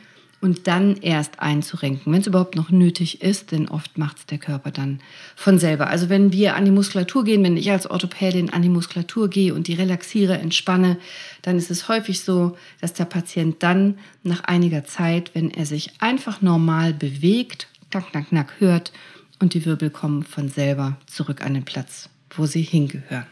und 0.43 0.67
dann 0.67 0.97
erst 0.97 1.39
einzurenken, 1.39 2.11
wenn 2.11 2.19
es 2.19 2.27
überhaupt 2.27 2.57
noch 2.57 2.69
nötig 2.69 3.21
ist, 3.21 3.53
denn 3.53 3.69
oft 3.69 3.97
macht 3.97 4.17
es 4.17 4.25
der 4.25 4.37
Körper 4.37 4.71
dann 4.71 4.99
von 5.37 5.57
selber. 5.57 5.87
Also 5.87 6.09
wenn 6.09 6.33
wir 6.33 6.57
an 6.57 6.65
die 6.65 6.71
Muskulatur 6.71 7.23
gehen, 7.23 7.41
wenn 7.45 7.55
ich 7.55 7.71
als 7.71 7.89
Orthopädin 7.89 8.49
an 8.49 8.61
die 8.61 8.67
Muskulatur 8.67 9.29
gehe 9.29 9.53
und 9.53 9.67
die 9.67 9.73
relaxiere, 9.73 10.37
entspanne, 10.37 10.97
dann 11.43 11.57
ist 11.57 11.71
es 11.71 11.87
häufig 11.87 12.19
so, 12.19 12.57
dass 12.81 12.91
der 12.91 13.05
Patient 13.05 13.63
dann 13.63 13.97
nach 14.23 14.43
einiger 14.43 14.83
Zeit, 14.83 15.31
wenn 15.33 15.49
er 15.49 15.65
sich 15.65 15.91
einfach 15.99 16.41
normal 16.41 16.93
bewegt, 16.93 17.69
knack, 17.89 18.11
knack, 18.11 18.27
knack 18.27 18.53
hört 18.59 18.91
und 19.39 19.53
die 19.53 19.65
Wirbel 19.65 19.91
kommen 19.91 20.23
von 20.23 20.49
selber 20.49 20.97
zurück 21.05 21.41
an 21.41 21.53
den 21.53 21.63
Platz, 21.63 22.09
wo 22.35 22.47
sie 22.47 22.63
hingehören. 22.63 23.27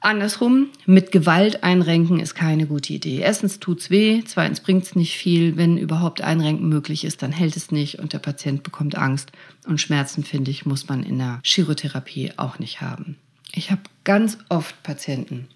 Andersrum, 0.00 0.68
mit 0.86 1.12
Gewalt 1.12 1.62
einrenken 1.62 2.20
ist 2.20 2.34
keine 2.34 2.66
gute 2.66 2.94
Idee. 2.94 3.18
Erstens 3.18 3.60
tut's 3.60 3.90
weh, 3.90 4.22
zweitens 4.24 4.60
bringt's 4.60 4.96
nicht 4.96 5.16
viel. 5.16 5.58
Wenn 5.58 5.76
überhaupt 5.76 6.22
Einrenken 6.22 6.70
möglich 6.70 7.04
ist, 7.04 7.22
dann 7.22 7.32
hält 7.32 7.54
es 7.56 7.70
nicht 7.70 7.98
und 7.98 8.14
der 8.14 8.18
Patient 8.18 8.62
bekommt 8.62 8.96
Angst. 8.96 9.30
Und 9.66 9.78
Schmerzen, 9.78 10.24
finde 10.24 10.50
ich, 10.50 10.64
muss 10.64 10.88
man 10.88 11.02
in 11.02 11.18
der 11.18 11.40
Chirotherapie 11.44 12.32
auch 12.38 12.58
nicht 12.58 12.80
haben. 12.80 13.16
Ich 13.52 13.70
habe 13.70 13.82
ganz 14.04 14.38
oft 14.48 14.82
Patienten, 14.82 15.48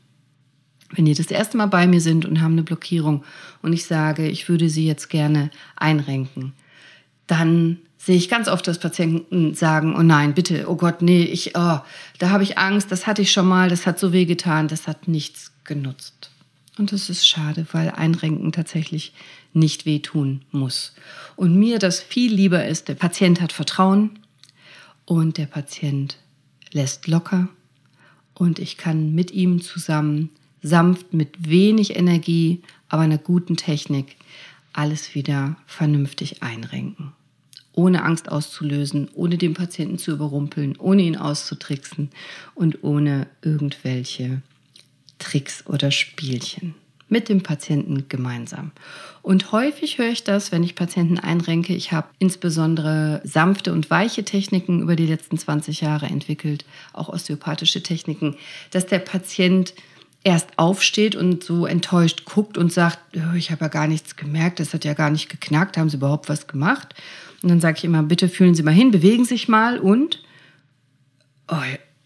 wenn 0.90 1.06
die 1.06 1.14
das 1.14 1.28
erste 1.28 1.56
Mal 1.56 1.66
bei 1.66 1.86
mir 1.86 2.02
sind 2.02 2.26
und 2.26 2.42
haben 2.42 2.52
eine 2.52 2.64
Blockierung 2.64 3.24
und 3.62 3.72
ich 3.72 3.86
sage, 3.86 4.28
ich 4.28 4.48
würde 4.50 4.68
sie 4.68 4.86
jetzt 4.86 5.08
gerne 5.08 5.50
einrenken, 5.76 6.52
dann 7.26 7.78
sehe 8.04 8.16
ich 8.16 8.28
ganz 8.28 8.48
oft, 8.48 8.66
dass 8.66 8.78
Patienten 8.78 9.54
sagen, 9.54 9.96
oh 9.96 10.02
nein, 10.02 10.34
bitte, 10.34 10.68
oh 10.68 10.76
Gott, 10.76 11.00
nee, 11.00 11.22
ich, 11.22 11.56
oh, 11.56 11.80
da 12.18 12.30
habe 12.30 12.42
ich 12.42 12.58
Angst, 12.58 12.92
das 12.92 13.06
hatte 13.06 13.22
ich 13.22 13.32
schon 13.32 13.48
mal, 13.48 13.70
das 13.70 13.86
hat 13.86 13.98
so 13.98 14.12
weh 14.12 14.26
getan, 14.26 14.68
das 14.68 14.86
hat 14.86 15.08
nichts 15.08 15.52
genutzt. 15.64 16.30
Und 16.76 16.92
das 16.92 17.08
ist 17.08 17.26
schade, 17.26 17.66
weil 17.72 17.88
Einrenken 17.90 18.52
tatsächlich 18.52 19.14
nicht 19.54 19.86
wehtun 19.86 20.42
muss. 20.50 20.94
Und 21.34 21.56
mir 21.56 21.78
das 21.78 22.00
viel 22.00 22.34
lieber 22.34 22.66
ist, 22.66 22.88
der 22.88 22.94
Patient 22.94 23.40
hat 23.40 23.52
Vertrauen 23.52 24.18
und 25.06 25.38
der 25.38 25.46
Patient 25.46 26.18
lässt 26.72 27.06
locker 27.08 27.48
und 28.34 28.58
ich 28.58 28.76
kann 28.76 29.14
mit 29.14 29.30
ihm 29.30 29.62
zusammen 29.62 30.28
sanft, 30.60 31.14
mit 31.14 31.48
wenig 31.48 31.96
Energie, 31.96 32.62
aber 32.88 33.02
einer 33.02 33.18
guten 33.18 33.56
Technik 33.56 34.16
alles 34.74 35.14
wieder 35.14 35.56
vernünftig 35.66 36.42
einrenken 36.42 37.12
ohne 37.74 38.04
Angst 38.04 38.30
auszulösen, 38.30 39.10
ohne 39.14 39.36
den 39.36 39.54
Patienten 39.54 39.98
zu 39.98 40.12
überrumpeln, 40.12 40.76
ohne 40.78 41.02
ihn 41.02 41.16
auszutricksen 41.16 42.10
und 42.54 42.82
ohne 42.82 43.26
irgendwelche 43.42 44.42
Tricks 45.18 45.66
oder 45.66 45.90
Spielchen. 45.90 46.74
Mit 47.08 47.28
dem 47.28 47.42
Patienten 47.42 48.06
gemeinsam. 48.08 48.72
Und 49.22 49.52
häufig 49.52 49.98
höre 49.98 50.10
ich 50.10 50.24
das, 50.24 50.52
wenn 50.52 50.62
ich 50.62 50.74
Patienten 50.74 51.18
einrenke. 51.18 51.74
Ich 51.74 51.92
habe 51.92 52.08
insbesondere 52.18 53.20
sanfte 53.24 53.72
und 53.72 53.90
weiche 53.90 54.24
Techniken 54.24 54.80
über 54.80 54.96
die 54.96 55.06
letzten 55.06 55.38
20 55.38 55.82
Jahre 55.82 56.06
entwickelt, 56.06 56.64
auch 56.92 57.08
osteopathische 57.08 57.82
Techniken, 57.82 58.36
dass 58.70 58.86
der 58.86 59.00
Patient 59.00 59.74
erst 60.24 60.58
aufsteht 60.58 61.14
und 61.14 61.44
so 61.44 61.66
enttäuscht 61.66 62.24
guckt 62.24 62.56
und 62.56 62.72
sagt, 62.72 62.98
ich 63.36 63.50
habe 63.50 63.66
ja 63.66 63.68
gar 63.68 63.86
nichts 63.86 64.16
gemerkt, 64.16 64.58
das 64.58 64.72
hat 64.72 64.86
ja 64.86 64.94
gar 64.94 65.10
nicht 65.10 65.28
geknackt, 65.28 65.76
haben 65.76 65.90
Sie 65.90 65.98
überhaupt 65.98 66.30
was 66.30 66.46
gemacht? 66.46 66.94
Und 67.44 67.50
dann 67.50 67.60
sage 67.60 67.76
ich 67.76 67.84
immer, 67.84 68.02
bitte 68.02 68.30
fühlen 68.30 68.54
Sie 68.54 68.62
mal 68.62 68.72
hin, 68.72 68.90
bewegen 68.90 69.24
Sie 69.24 69.34
sich 69.34 69.48
mal 69.48 69.78
und, 69.78 70.22
oh, 71.48 71.56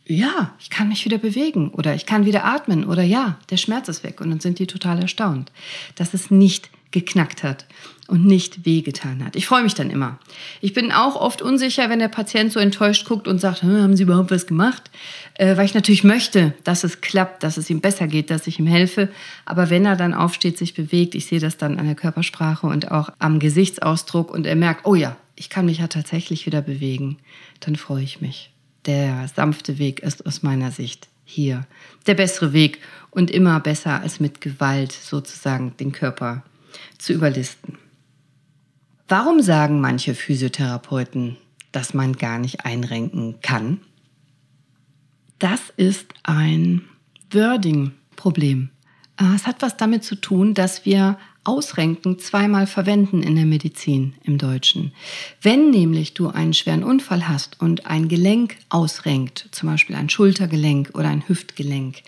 ja, 0.05 0.53
ich 0.59 0.69
kann 0.69 0.89
mich 0.89 1.05
wieder 1.05 1.19
bewegen 1.19 1.71
oder 1.71 1.95
ich 1.95 2.07
kann 2.07 2.27
wieder 2.27 2.45
atmen 2.45 2.85
oder 2.85 3.05
ja, 3.05 3.39
der 3.49 3.57
Schmerz 3.57 3.89
ist 3.89 4.03
weg. 4.03 4.21
Und 4.21 4.31
dann 4.31 4.41
sind 4.41 4.59
die 4.59 4.67
total 4.67 5.01
erstaunt, 5.01 5.53
dass 5.95 6.13
es 6.13 6.33
nicht 6.33 6.71
geknackt 6.91 7.45
hat 7.45 7.67
und 8.09 8.27
nicht 8.27 8.65
wehgetan 8.65 9.25
hat. 9.25 9.37
Ich 9.37 9.47
freue 9.47 9.63
mich 9.63 9.75
dann 9.75 9.91
immer. 9.91 10.19
Ich 10.61 10.73
bin 10.73 10.91
auch 10.91 11.15
oft 11.15 11.41
unsicher, 11.41 11.89
wenn 11.89 12.01
der 12.01 12.09
Patient 12.09 12.51
so 12.51 12.59
enttäuscht 12.59 13.07
guckt 13.07 13.29
und 13.29 13.39
sagt, 13.41 13.63
haben 13.63 13.97
Sie 13.97 14.03
überhaupt 14.03 14.33
was 14.33 14.49
gemacht? 14.49 14.91
Äh, 15.35 15.57
weil 15.57 15.67
ich 15.67 15.75
natürlich 15.75 16.03
möchte, 16.03 16.53
dass 16.65 16.83
es 16.83 17.01
klappt, 17.01 17.45
dass 17.45 17.59
es 17.59 17.71
ihm 17.71 17.81
besser 17.81 18.09
geht, 18.09 18.31
dass 18.31 18.49
ich 18.49 18.59
ihm 18.59 18.67
helfe. 18.67 19.09
Aber 19.45 19.71
wenn 19.71 19.85
er 19.85 19.95
dann 19.95 20.15
aufsteht, 20.15 20.59
sich 20.59 20.75
bewegt, 20.75 21.15
ich 21.15 21.27
sehe 21.27 21.39
das 21.39 21.59
dann 21.59 21.79
an 21.79 21.87
der 21.87 21.95
Körpersprache 21.95 22.67
und 22.67 22.91
auch 22.91 23.11
am 23.21 23.39
Gesichtsausdruck 23.39 24.33
und 24.33 24.47
er 24.47 24.57
merkt, 24.57 24.85
oh 24.85 24.97
ja, 24.97 25.17
ich 25.39 25.51
kann 25.51 25.67
mich 25.67 25.79
ja 25.79 25.87
tatsächlich 25.87 26.47
wieder 26.47 26.63
bewegen, 26.63 27.19
dann 27.61 27.77
freue 27.77 28.03
ich 28.03 28.21
mich. 28.21 28.51
Der 28.87 29.29
sanfte 29.29 29.79
Weg 29.79 30.01
ist 30.01 30.27
aus 30.27 30.43
meiner 30.43 30.71
Sicht 30.71 31.09
hier 31.25 31.67
der 32.07 32.15
bessere 32.15 32.53
Weg 32.53 32.81
und 33.11 33.31
immer 33.31 33.61
besser 33.61 34.01
als 34.01 34.19
mit 34.19 34.41
Gewalt 34.41 34.93
sozusagen 34.93 35.77
den 35.77 35.93
Körper 35.93 36.43
zu 36.99 37.13
überlisten. 37.13 37.79
Warum 39.07 39.41
sagen 39.41 39.81
manche 39.81 40.15
Physiotherapeuten, 40.15 41.37
dass 41.71 41.95
man 41.95 42.15
gar 42.15 42.39
nicht 42.39 42.65
einrenken 42.65 43.41
kann? 43.41 43.81
Das 45.39 45.61
ist 45.77 46.13
ein 46.25 46.83
Wording-Problem. 47.31 48.71
Äh, 49.19 49.35
es 49.35 49.47
hat 49.47 49.63
was 49.63 49.77
damit 49.77 50.03
zu 50.03 50.17
tun, 50.17 50.55
dass 50.55 50.85
wir 50.85 51.19
Ausrenken 51.49 52.19
zweimal 52.19 52.67
verwenden 52.67 53.23
in 53.23 53.35
der 53.35 53.47
Medizin 53.47 54.13
im 54.23 54.37
Deutschen. 54.37 54.93
Wenn 55.41 55.71
nämlich 55.71 56.13
du 56.13 56.29
einen 56.29 56.53
schweren 56.53 56.85
Unfall 56.85 57.27
hast 57.27 57.59
und 57.59 57.87
ein 57.87 58.09
Gelenk 58.09 58.59
ausrenkt, 58.69 59.49
zum 59.51 59.71
Beispiel 59.71 59.97
ein 59.97 60.11
Schultergelenk 60.11 60.91
oder 60.93 61.09
ein 61.09 61.27
Hüftgelenk, 61.27 62.03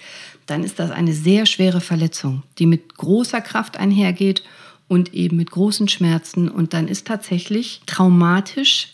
dann 0.44 0.62
ist 0.62 0.78
das 0.78 0.90
eine 0.90 1.14
sehr 1.14 1.46
schwere 1.46 1.80
Verletzung, 1.80 2.42
die 2.58 2.66
mit 2.66 2.98
großer 2.98 3.40
Kraft 3.40 3.78
einhergeht 3.78 4.42
und 4.88 5.14
eben 5.14 5.38
mit 5.38 5.50
großen 5.50 5.88
Schmerzen. 5.88 6.50
Und 6.50 6.74
dann 6.74 6.86
ist 6.86 7.06
tatsächlich 7.06 7.80
traumatisch 7.86 8.88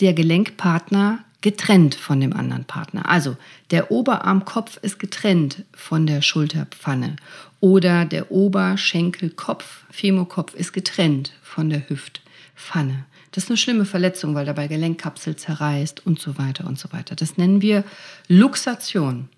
der 0.00 0.12
Gelenkpartner 0.12 1.24
getrennt 1.46 1.94
von 1.94 2.18
dem 2.18 2.32
anderen 2.32 2.64
Partner. 2.64 3.08
Also 3.08 3.36
der 3.70 3.92
Oberarmkopf 3.92 4.78
ist 4.82 4.98
getrennt 4.98 5.62
von 5.72 6.04
der 6.04 6.20
Schulterpfanne 6.20 7.14
oder 7.60 8.04
der 8.04 8.32
Oberschenkelkopf, 8.32 9.84
Femokopf 9.92 10.54
ist 10.54 10.72
getrennt 10.72 11.34
von 11.44 11.70
der 11.70 11.88
Hüftpfanne. 11.88 13.04
Das 13.30 13.44
ist 13.44 13.50
eine 13.50 13.58
schlimme 13.58 13.84
Verletzung, 13.84 14.34
weil 14.34 14.44
dabei 14.44 14.66
Gelenkkapsel 14.66 15.36
zerreißt 15.36 16.04
und 16.04 16.18
so 16.18 16.36
weiter 16.36 16.66
und 16.66 16.80
so 16.80 16.92
weiter. 16.92 17.14
Das 17.14 17.36
nennen 17.36 17.62
wir 17.62 17.84
Luxation, 18.26 19.28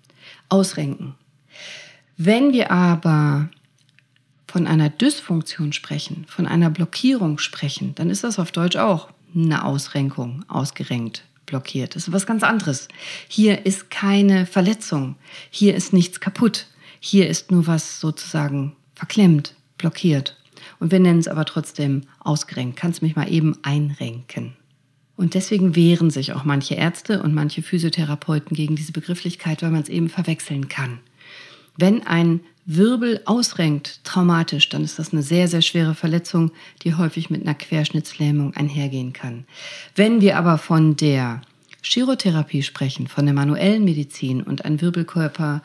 Ausrenken. 0.49 1.13
Wenn 2.17 2.53
wir 2.53 2.71
aber 2.71 3.49
von 4.47 4.65
einer 4.65 4.89
Dysfunktion 4.89 5.73
sprechen, 5.73 6.25
von 6.27 6.47
einer 6.47 6.71
Blockierung 6.71 7.37
sprechen, 7.37 7.93
dann 7.93 8.09
ist 8.09 8.23
das 8.23 8.39
auf 8.39 8.51
Deutsch 8.51 8.77
auch 8.77 9.09
eine 9.35 9.63
Ausrenkung, 9.63 10.43
ausgerenkt 10.47 11.23
blockiert. 11.49 11.95
Das 11.95 12.07
ist 12.07 12.13
was 12.13 12.25
ganz 12.25 12.43
anderes. 12.43 12.87
Hier 13.27 13.65
ist 13.65 13.89
keine 13.89 14.45
Verletzung. 14.45 15.15
Hier 15.49 15.75
ist 15.75 15.91
nichts 15.93 16.19
kaputt. 16.19 16.67
Hier 16.99 17.27
ist 17.27 17.51
nur 17.51 17.67
was 17.67 17.99
sozusagen 17.99 18.75
verklemmt, 18.95 19.55
blockiert. 19.77 20.37
Und 20.79 20.91
wir 20.91 20.99
nennen 20.99 21.19
es 21.19 21.27
aber 21.27 21.45
trotzdem 21.45 22.03
ausgerenkt. 22.19 22.77
Kannst 22.77 23.01
mich 23.01 23.15
mal 23.15 23.31
eben 23.31 23.57
einrenken. 23.63 24.53
Und 25.15 25.33
deswegen 25.33 25.75
wehren 25.75 26.11
sich 26.11 26.31
auch 26.31 26.45
manche 26.45 26.75
Ärzte 26.75 27.21
und 27.21 27.33
manche 27.33 27.61
Physiotherapeuten 27.61 28.55
gegen 28.55 28.77
diese 28.77 28.93
Begrifflichkeit, 28.93 29.61
weil 29.61 29.71
man 29.71 29.81
es 29.81 29.89
eben 29.89 30.09
verwechseln 30.09 30.69
kann. 30.69 30.99
Wenn 31.81 32.05
ein 32.05 32.41
Wirbel 32.65 33.21
ausrenkt, 33.23 34.03
traumatisch, 34.03 34.67
dann 34.67 34.83
ist 34.83 34.99
das 34.99 35.13
eine 35.13 35.23
sehr, 35.23 35.47
sehr 35.47 35.61
schwere 35.61 35.95
Verletzung, 35.95 36.51
die 36.83 36.95
häufig 36.95 37.29
mit 37.29 37.41
einer 37.41 37.55
Querschnittslähmung 37.55 38.53
einhergehen 38.53 39.13
kann. 39.13 39.45
Wenn 39.95 40.19
wir 40.19 40.37
aber 40.37 40.57
von 40.57 40.97
der 40.97 41.41
Chirotherapie 41.81 42.63
sprechen, 42.63 43.07
von 43.07 43.25
der 43.25 43.33
manuellen 43.33 43.85
Medizin 43.85 44.43
und 44.43 44.65
ein 44.65 44.81
Wirbelkörper 44.81 45.63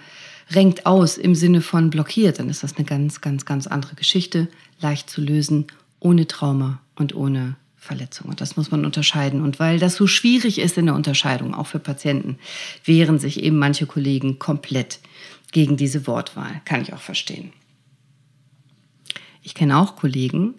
renkt 0.52 0.86
aus 0.86 1.18
im 1.18 1.34
Sinne 1.34 1.62
von 1.62 1.90
blockiert, 1.90 2.38
dann 2.38 2.48
ist 2.48 2.62
das 2.62 2.76
eine 2.76 2.84
ganz, 2.84 3.20
ganz, 3.20 3.44
ganz 3.44 3.66
andere 3.66 3.96
Geschichte, 3.96 4.46
leicht 4.80 5.10
zu 5.10 5.20
lösen, 5.20 5.66
ohne 5.98 6.28
Trauma 6.28 6.80
und 6.94 7.16
ohne 7.16 7.56
Verletzung. 7.76 8.30
Und 8.30 8.40
das 8.40 8.56
muss 8.56 8.70
man 8.70 8.84
unterscheiden. 8.84 9.42
Und 9.42 9.58
weil 9.58 9.78
das 9.78 9.96
so 9.96 10.06
schwierig 10.06 10.58
ist 10.58 10.78
in 10.78 10.86
der 10.86 10.94
Unterscheidung, 10.94 11.54
auch 11.54 11.66
für 11.66 11.80
Patienten, 11.80 12.38
wehren 12.84 13.18
sich 13.18 13.42
eben 13.42 13.58
manche 13.58 13.86
Kollegen 13.86 14.38
komplett 14.38 15.00
gegen 15.54 15.78
diese 15.78 16.06
Wortwahl. 16.06 16.60
Kann 16.66 16.82
ich 16.82 16.92
auch 16.92 17.00
verstehen. 17.00 17.52
Ich 19.40 19.54
kenne 19.54 19.78
auch 19.78 19.96
Kollegen, 19.96 20.54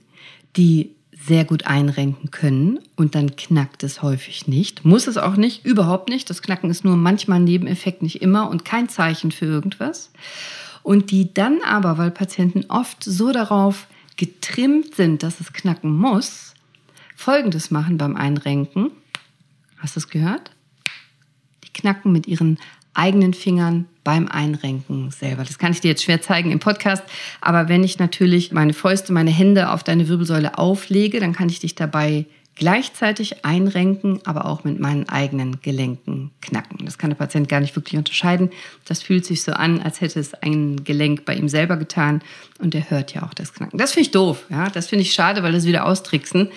die 0.56 0.96
sehr 1.12 1.44
gut 1.44 1.66
einrenken 1.66 2.32
können 2.32 2.80
und 2.96 3.14
dann 3.14 3.36
knackt 3.36 3.84
es 3.84 4.02
häufig 4.02 4.48
nicht. 4.48 4.86
Muss 4.86 5.08
es 5.08 5.18
auch 5.18 5.36
nicht, 5.36 5.66
überhaupt 5.66 6.10
nicht. 6.10 6.30
Das 6.30 6.42
Knacken 6.42 6.70
ist 6.70 6.86
nur 6.86 6.96
manchmal 6.96 7.40
ein 7.40 7.44
Nebeneffekt, 7.44 8.04
nicht 8.04 8.22
immer 8.22 8.50
und 8.50 8.64
kein 8.64 8.90
Zeichen 8.90 9.32
für 9.32 9.46
irgendwas. 9.46 10.12
Und 10.82 11.12
die 11.12 11.34
dann 11.34 11.62
aber, 11.66 11.98
weil 11.98 12.12
Patienten 12.12 12.66
oft 12.70 13.04
so 13.04 13.32
darauf 13.32 13.88
getrimmt 14.18 14.96
sind, 14.96 15.24
dass 15.24 15.40
es 15.40 15.52
knacken 15.52 15.96
muss, 15.96 16.54
Folgendes 17.16 17.72
machen 17.72 17.98
beim 17.98 18.16
Einrenken. 18.16 18.92
Hast 19.78 19.96
du 19.96 20.00
es 20.00 20.10
gehört? 20.10 20.52
Die 21.64 21.74
knacken 21.74 22.12
mit 22.12 22.28
ihren 22.28 22.60
eigenen 22.96 23.34
Fingern 23.34 23.86
beim 24.04 24.28
Einrenken 24.28 25.12
selber. 25.12 25.44
Das 25.44 25.60
kann 25.60 25.72
ich 25.72 25.82
dir 25.82 25.90
jetzt 25.90 26.04
schwer 26.04 26.22
zeigen 26.22 26.52
im 26.52 26.60
Podcast, 26.60 27.04
aber 27.42 27.70
wenn 27.70 27.84
ich 27.84 28.00
natürlich 28.00 28.52
meine 28.52 28.74
Fäuste, 28.74 29.14
meine 29.14 29.32
Hände 29.32 29.72
auf 29.72 29.84
deine 29.84 30.08
Wirbelsäule 30.08 30.58
auflege, 30.58 31.20
dann 31.20 31.34
kann 31.34 31.50
ich 31.50 31.60
dich 31.60 31.76
dabei 31.76 32.26
gleichzeitig 32.56 33.44
einrenken, 33.44 34.22
aber 34.24 34.46
auch 34.46 34.64
mit 34.64 34.80
meinen 34.80 35.10
eigenen 35.10 35.62
Gelenken 35.62 36.32
knacken. 36.42 36.86
Das 36.86 36.98
kann 36.98 37.10
der 37.10 37.18
Patient 37.18 37.50
gar 37.50 37.60
nicht 37.60 37.76
wirklich 37.76 37.98
unterscheiden. 37.98 38.50
Das 38.86 39.04
fühlt 39.04 39.26
sich 39.26 39.44
so 39.44 39.52
an, 39.52 39.82
als 39.82 40.00
hätte 40.00 40.20
es 40.20 40.34
ein 40.36 40.84
Gelenk 40.86 41.26
bei 41.26 41.36
ihm 41.36 41.50
selber 41.50 41.76
getan 41.76 42.22
und 42.60 42.74
er 42.74 42.90
hört 42.90 43.14
ja 43.14 43.24
auch 43.24 43.34
das 43.34 43.54
Knacken. 43.54 43.78
Das 43.78 43.92
finde 43.92 44.06
ich 44.06 44.12
doof, 44.12 44.46
ja, 44.50 44.70
das 44.70 44.88
finde 44.88 45.02
ich 45.02 45.14
schade, 45.14 45.44
weil 45.44 45.52
das 45.52 45.66
wieder 45.66 45.86
austricksen. 45.86 46.50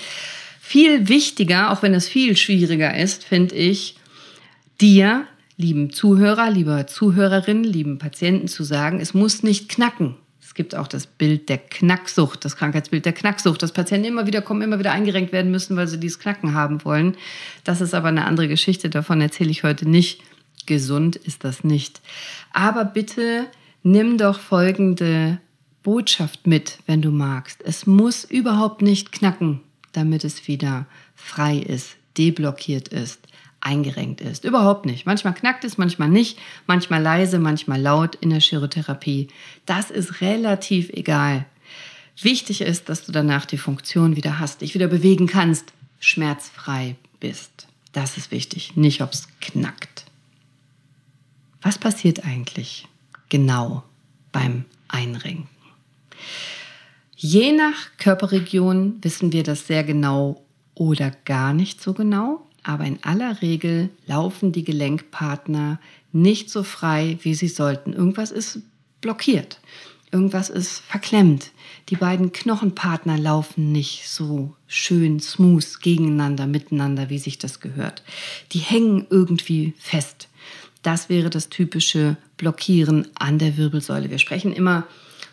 Viel 0.60 1.08
wichtiger, 1.08 1.72
auch 1.72 1.82
wenn 1.82 1.94
es 1.94 2.08
viel 2.08 2.36
schwieriger 2.36 2.96
ist, 2.96 3.24
finde 3.24 3.56
ich, 3.56 3.96
dir, 4.80 5.26
lieben 5.58 5.90
Zuhörer, 5.90 6.50
lieber 6.50 6.86
Zuhörerin, 6.86 7.62
lieben 7.62 7.98
Patienten 7.98 8.48
zu 8.48 8.64
sagen, 8.64 9.00
es 9.00 9.12
muss 9.12 9.42
nicht 9.42 9.68
knacken 9.68 10.16
gibt 10.58 10.74
auch 10.74 10.88
das 10.88 11.06
Bild 11.06 11.48
der 11.48 11.58
Knacksucht, 11.58 12.44
das 12.44 12.56
Krankheitsbild 12.56 13.06
der 13.06 13.12
Knacksucht, 13.12 13.62
dass 13.62 13.70
Patienten 13.70 14.08
immer 14.08 14.26
wieder 14.26 14.42
kommen, 14.42 14.60
immer 14.60 14.80
wieder 14.80 14.90
eingerenkt 14.90 15.32
werden 15.32 15.52
müssen, 15.52 15.76
weil 15.76 15.86
sie 15.86 16.00
dieses 16.00 16.18
Knacken 16.18 16.52
haben 16.52 16.84
wollen. 16.84 17.16
Das 17.62 17.80
ist 17.80 17.94
aber 17.94 18.08
eine 18.08 18.24
andere 18.24 18.48
Geschichte, 18.48 18.90
davon 18.90 19.20
erzähle 19.20 19.50
ich 19.50 19.62
heute 19.62 19.88
nicht. 19.88 20.20
Gesund 20.66 21.14
ist 21.14 21.44
das 21.44 21.62
nicht. 21.62 22.00
Aber 22.52 22.84
bitte 22.84 23.46
nimm 23.84 24.18
doch 24.18 24.40
folgende 24.40 25.38
Botschaft 25.84 26.48
mit, 26.48 26.80
wenn 26.86 27.02
du 27.02 27.12
magst. 27.12 27.62
Es 27.64 27.86
muss 27.86 28.24
überhaupt 28.24 28.82
nicht 28.82 29.12
knacken, 29.12 29.60
damit 29.92 30.24
es 30.24 30.48
wieder 30.48 30.86
frei 31.14 31.56
ist, 31.56 31.94
deblockiert 32.16 32.88
ist 32.88 33.20
eingerenkt 33.60 34.20
ist. 34.20 34.44
Überhaupt 34.44 34.86
nicht. 34.86 35.06
Manchmal 35.06 35.34
knackt 35.34 35.64
es, 35.64 35.78
manchmal 35.78 36.08
nicht, 36.08 36.38
manchmal 36.66 37.02
leise, 37.02 37.38
manchmal 37.38 37.80
laut 37.80 38.14
in 38.16 38.30
der 38.30 38.40
Chirotherapie. 38.40 39.28
Das 39.66 39.90
ist 39.90 40.20
relativ 40.20 40.90
egal. 40.90 41.44
Wichtig 42.20 42.60
ist, 42.60 42.88
dass 42.88 43.04
du 43.04 43.12
danach 43.12 43.46
die 43.46 43.58
Funktion 43.58 44.16
wieder 44.16 44.38
hast, 44.38 44.60
dich 44.60 44.74
wieder 44.74 44.88
bewegen 44.88 45.26
kannst, 45.26 45.72
schmerzfrei 46.00 46.96
bist. 47.20 47.66
Das 47.92 48.16
ist 48.16 48.30
wichtig, 48.30 48.76
nicht 48.76 49.02
ob 49.02 49.12
es 49.12 49.28
knackt. 49.40 50.04
Was 51.62 51.78
passiert 51.78 52.24
eigentlich 52.24 52.86
genau 53.28 53.82
beim 54.32 54.64
Einrenken? 54.88 55.48
Je 57.16 57.52
nach 57.52 57.96
Körperregion 57.98 58.98
wissen 59.02 59.32
wir 59.32 59.42
das 59.42 59.66
sehr 59.66 59.82
genau 59.82 60.44
oder 60.74 61.10
gar 61.10 61.52
nicht 61.52 61.82
so 61.82 61.92
genau 61.92 62.47
aber 62.68 62.84
in 62.84 63.02
aller 63.02 63.40
Regel 63.40 63.88
laufen 64.06 64.52
die 64.52 64.62
Gelenkpartner 64.62 65.80
nicht 66.12 66.50
so 66.50 66.62
frei, 66.62 67.18
wie 67.22 67.32
sie 67.32 67.48
sollten. 67.48 67.94
Irgendwas 67.94 68.30
ist 68.30 68.60
blockiert, 69.00 69.58
irgendwas 70.12 70.50
ist 70.50 70.80
verklemmt. 70.80 71.52
Die 71.88 71.96
beiden 71.96 72.30
Knochenpartner 72.30 73.16
laufen 73.16 73.72
nicht 73.72 74.06
so 74.06 74.54
schön 74.66 75.18
smooth 75.18 75.80
gegeneinander, 75.80 76.46
miteinander, 76.46 77.08
wie 77.08 77.18
sich 77.18 77.38
das 77.38 77.60
gehört. 77.60 78.02
Die 78.52 78.58
hängen 78.58 79.06
irgendwie 79.08 79.72
fest. 79.78 80.28
Das 80.82 81.08
wäre 81.08 81.30
das 81.30 81.48
typische 81.48 82.18
Blockieren 82.36 83.08
an 83.18 83.38
der 83.38 83.56
Wirbelsäule. 83.56 84.10
Wir 84.10 84.18
sprechen 84.18 84.52
immer 84.52 84.86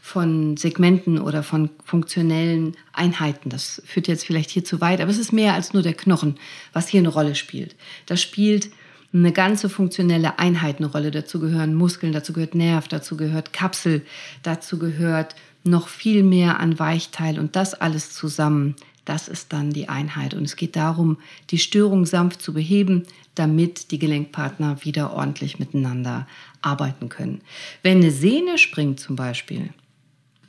von 0.06 0.56
Segmenten 0.56 1.20
oder 1.20 1.42
von 1.42 1.72
funktionellen 1.84 2.78
Einheiten. 2.94 3.50
Das 3.50 3.82
führt 3.88 4.08
jetzt 4.08 4.24
vielleicht 4.24 4.52
hier 4.52 4.64
zu 4.64 4.80
weit, 4.80 5.02
aber 5.02 5.10
es 5.10 5.18
ist 5.18 5.34
mehr 5.34 5.56
als 5.56 5.74
nur 5.74 5.82
der 5.82 5.96
Knochen, 5.96 6.36
was 6.74 6.88
hier 6.88 7.00
eine 7.00 7.10
Rolle 7.10 7.34
spielt. 7.34 7.76
Da 8.06 8.16
spielt 8.16 8.70
eine 9.12 9.32
ganze 9.32 9.68
funktionelle 9.68 10.38
Einheit 10.38 10.78
eine 10.78 10.92
Rolle. 10.92 11.10
Dazu 11.10 11.40
gehören 11.40 11.74
Muskeln, 11.74 12.14
dazu 12.14 12.34
gehört 12.34 12.54
Nerv, 12.54 12.88
dazu 12.88 13.18
gehört 13.18 13.52
Kapsel, 13.52 14.06
dazu 14.44 14.78
gehört 14.78 15.36
noch 15.64 15.88
viel 15.88 16.22
mehr 16.22 16.60
an 16.60 16.78
Weichteil 16.78 17.40
und 17.40 17.56
das 17.56 17.74
alles 17.74 18.14
zusammen. 18.14 18.76
Das 19.06 19.28
ist 19.28 19.54
dann 19.54 19.72
die 19.72 19.90
Einheit. 19.90 20.36
Und 20.36 20.44
es 20.44 20.56
geht 20.56 20.76
darum, 20.76 21.18
die 21.50 21.58
Störung 21.58 22.06
sanft 22.06 22.44
zu 22.44 22.54
beheben, 22.54 23.08
damit 23.34 23.90
die 23.90 23.98
Gelenkpartner 23.98 24.86
wieder 24.86 25.14
ordentlich 25.14 25.58
miteinander 25.58 26.28
arbeiten 26.62 27.10
können. 27.10 27.42
Wenn 27.82 27.98
eine 27.98 28.12
Sehne 28.12 28.60
springt 28.60 29.00
zum 29.00 29.16
Beispiel, 29.16 29.72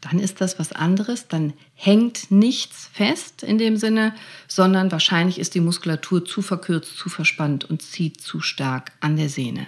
dann 0.08 0.20
ist 0.20 0.40
das 0.40 0.58
was 0.58 0.72
anderes, 0.72 1.26
dann 1.28 1.52
hängt 1.74 2.30
nichts 2.30 2.88
fest 2.92 3.42
in 3.42 3.58
dem 3.58 3.76
Sinne, 3.76 4.14
sondern 4.46 4.92
wahrscheinlich 4.92 5.38
ist 5.38 5.54
die 5.54 5.60
Muskulatur 5.60 6.24
zu 6.24 6.42
verkürzt, 6.42 6.96
zu 6.96 7.08
verspannt 7.08 7.64
und 7.64 7.82
zieht 7.82 8.20
zu 8.20 8.40
stark 8.40 8.92
an 9.00 9.16
der 9.16 9.28
Sehne. 9.28 9.66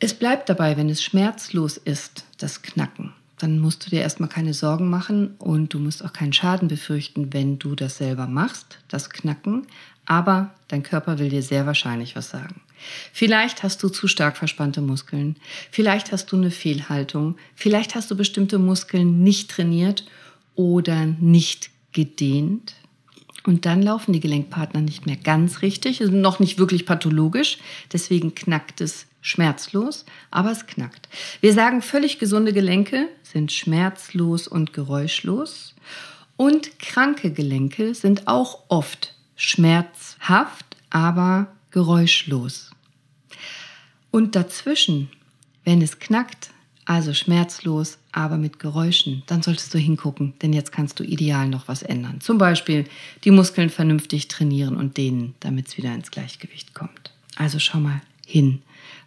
Es 0.00 0.14
bleibt 0.14 0.48
dabei, 0.48 0.76
wenn 0.76 0.88
es 0.88 1.02
schmerzlos 1.02 1.76
ist, 1.76 2.24
das 2.38 2.62
Knacken. 2.62 3.12
Dann 3.38 3.58
musst 3.60 3.86
du 3.86 3.90
dir 3.90 4.02
erstmal 4.02 4.28
keine 4.28 4.54
Sorgen 4.54 4.90
machen 4.90 5.34
und 5.38 5.74
du 5.74 5.78
musst 5.78 6.04
auch 6.04 6.12
keinen 6.12 6.32
Schaden 6.32 6.68
befürchten, 6.68 7.32
wenn 7.32 7.58
du 7.58 7.74
das 7.74 7.98
selber 7.98 8.26
machst, 8.26 8.78
das 8.88 9.10
Knacken. 9.10 9.66
Aber 10.12 10.50
dein 10.68 10.82
Körper 10.82 11.18
will 11.18 11.30
dir 11.30 11.42
sehr 11.42 11.64
wahrscheinlich 11.64 12.16
was 12.16 12.28
sagen. 12.28 12.60
Vielleicht 13.14 13.62
hast 13.62 13.82
du 13.82 13.88
zu 13.88 14.08
stark 14.08 14.36
verspannte 14.36 14.82
Muskeln, 14.82 15.36
vielleicht 15.70 16.12
hast 16.12 16.30
du 16.30 16.36
eine 16.36 16.50
Fehlhaltung, 16.50 17.38
vielleicht 17.54 17.94
hast 17.94 18.10
du 18.10 18.14
bestimmte 18.14 18.58
Muskeln 18.58 19.22
nicht 19.22 19.50
trainiert 19.50 20.04
oder 20.54 21.06
nicht 21.06 21.70
gedehnt. 21.92 22.74
Und 23.46 23.64
dann 23.64 23.80
laufen 23.80 24.12
die 24.12 24.20
Gelenkpartner 24.20 24.82
nicht 24.82 25.06
mehr 25.06 25.16
ganz 25.16 25.62
richtig, 25.62 25.96
sind 25.96 26.20
noch 26.20 26.40
nicht 26.40 26.58
wirklich 26.58 26.84
pathologisch, 26.84 27.56
deswegen 27.90 28.34
knackt 28.34 28.82
es 28.82 29.06
schmerzlos, 29.22 30.04
aber 30.30 30.50
es 30.50 30.66
knackt. 30.66 31.08
Wir 31.40 31.54
sagen, 31.54 31.80
völlig 31.80 32.18
gesunde 32.18 32.52
Gelenke 32.52 33.08
sind 33.22 33.50
schmerzlos 33.50 34.46
und 34.46 34.74
geräuschlos 34.74 35.74
und 36.36 36.78
kranke 36.78 37.30
Gelenke 37.30 37.94
sind 37.94 38.28
auch 38.28 38.64
oft 38.68 39.14
schmerzhaft, 39.42 40.76
aber 40.90 41.48
geräuschlos. 41.72 42.70
Und 44.12 44.36
dazwischen, 44.36 45.10
wenn 45.64 45.82
es 45.82 45.98
knackt, 45.98 46.50
also 46.84 47.12
schmerzlos, 47.12 47.98
aber 48.12 48.36
mit 48.36 48.60
Geräuschen, 48.60 49.24
dann 49.26 49.42
solltest 49.42 49.74
du 49.74 49.78
hingucken, 49.78 50.34
denn 50.42 50.52
jetzt 50.52 50.70
kannst 50.70 51.00
du 51.00 51.04
ideal 51.04 51.48
noch 51.48 51.66
was 51.66 51.82
ändern. 51.82 52.20
Zum 52.20 52.38
Beispiel 52.38 52.84
die 53.24 53.30
Muskeln 53.32 53.70
vernünftig 53.70 54.28
trainieren 54.28 54.76
und 54.76 54.96
dehnen, 54.96 55.34
damit 55.40 55.68
es 55.68 55.76
wieder 55.76 55.92
ins 55.92 56.10
Gleichgewicht 56.10 56.72
kommt. 56.74 57.12
Also 57.36 57.58
schau 57.58 57.80
mal 57.80 58.00
hin, 58.26 58.62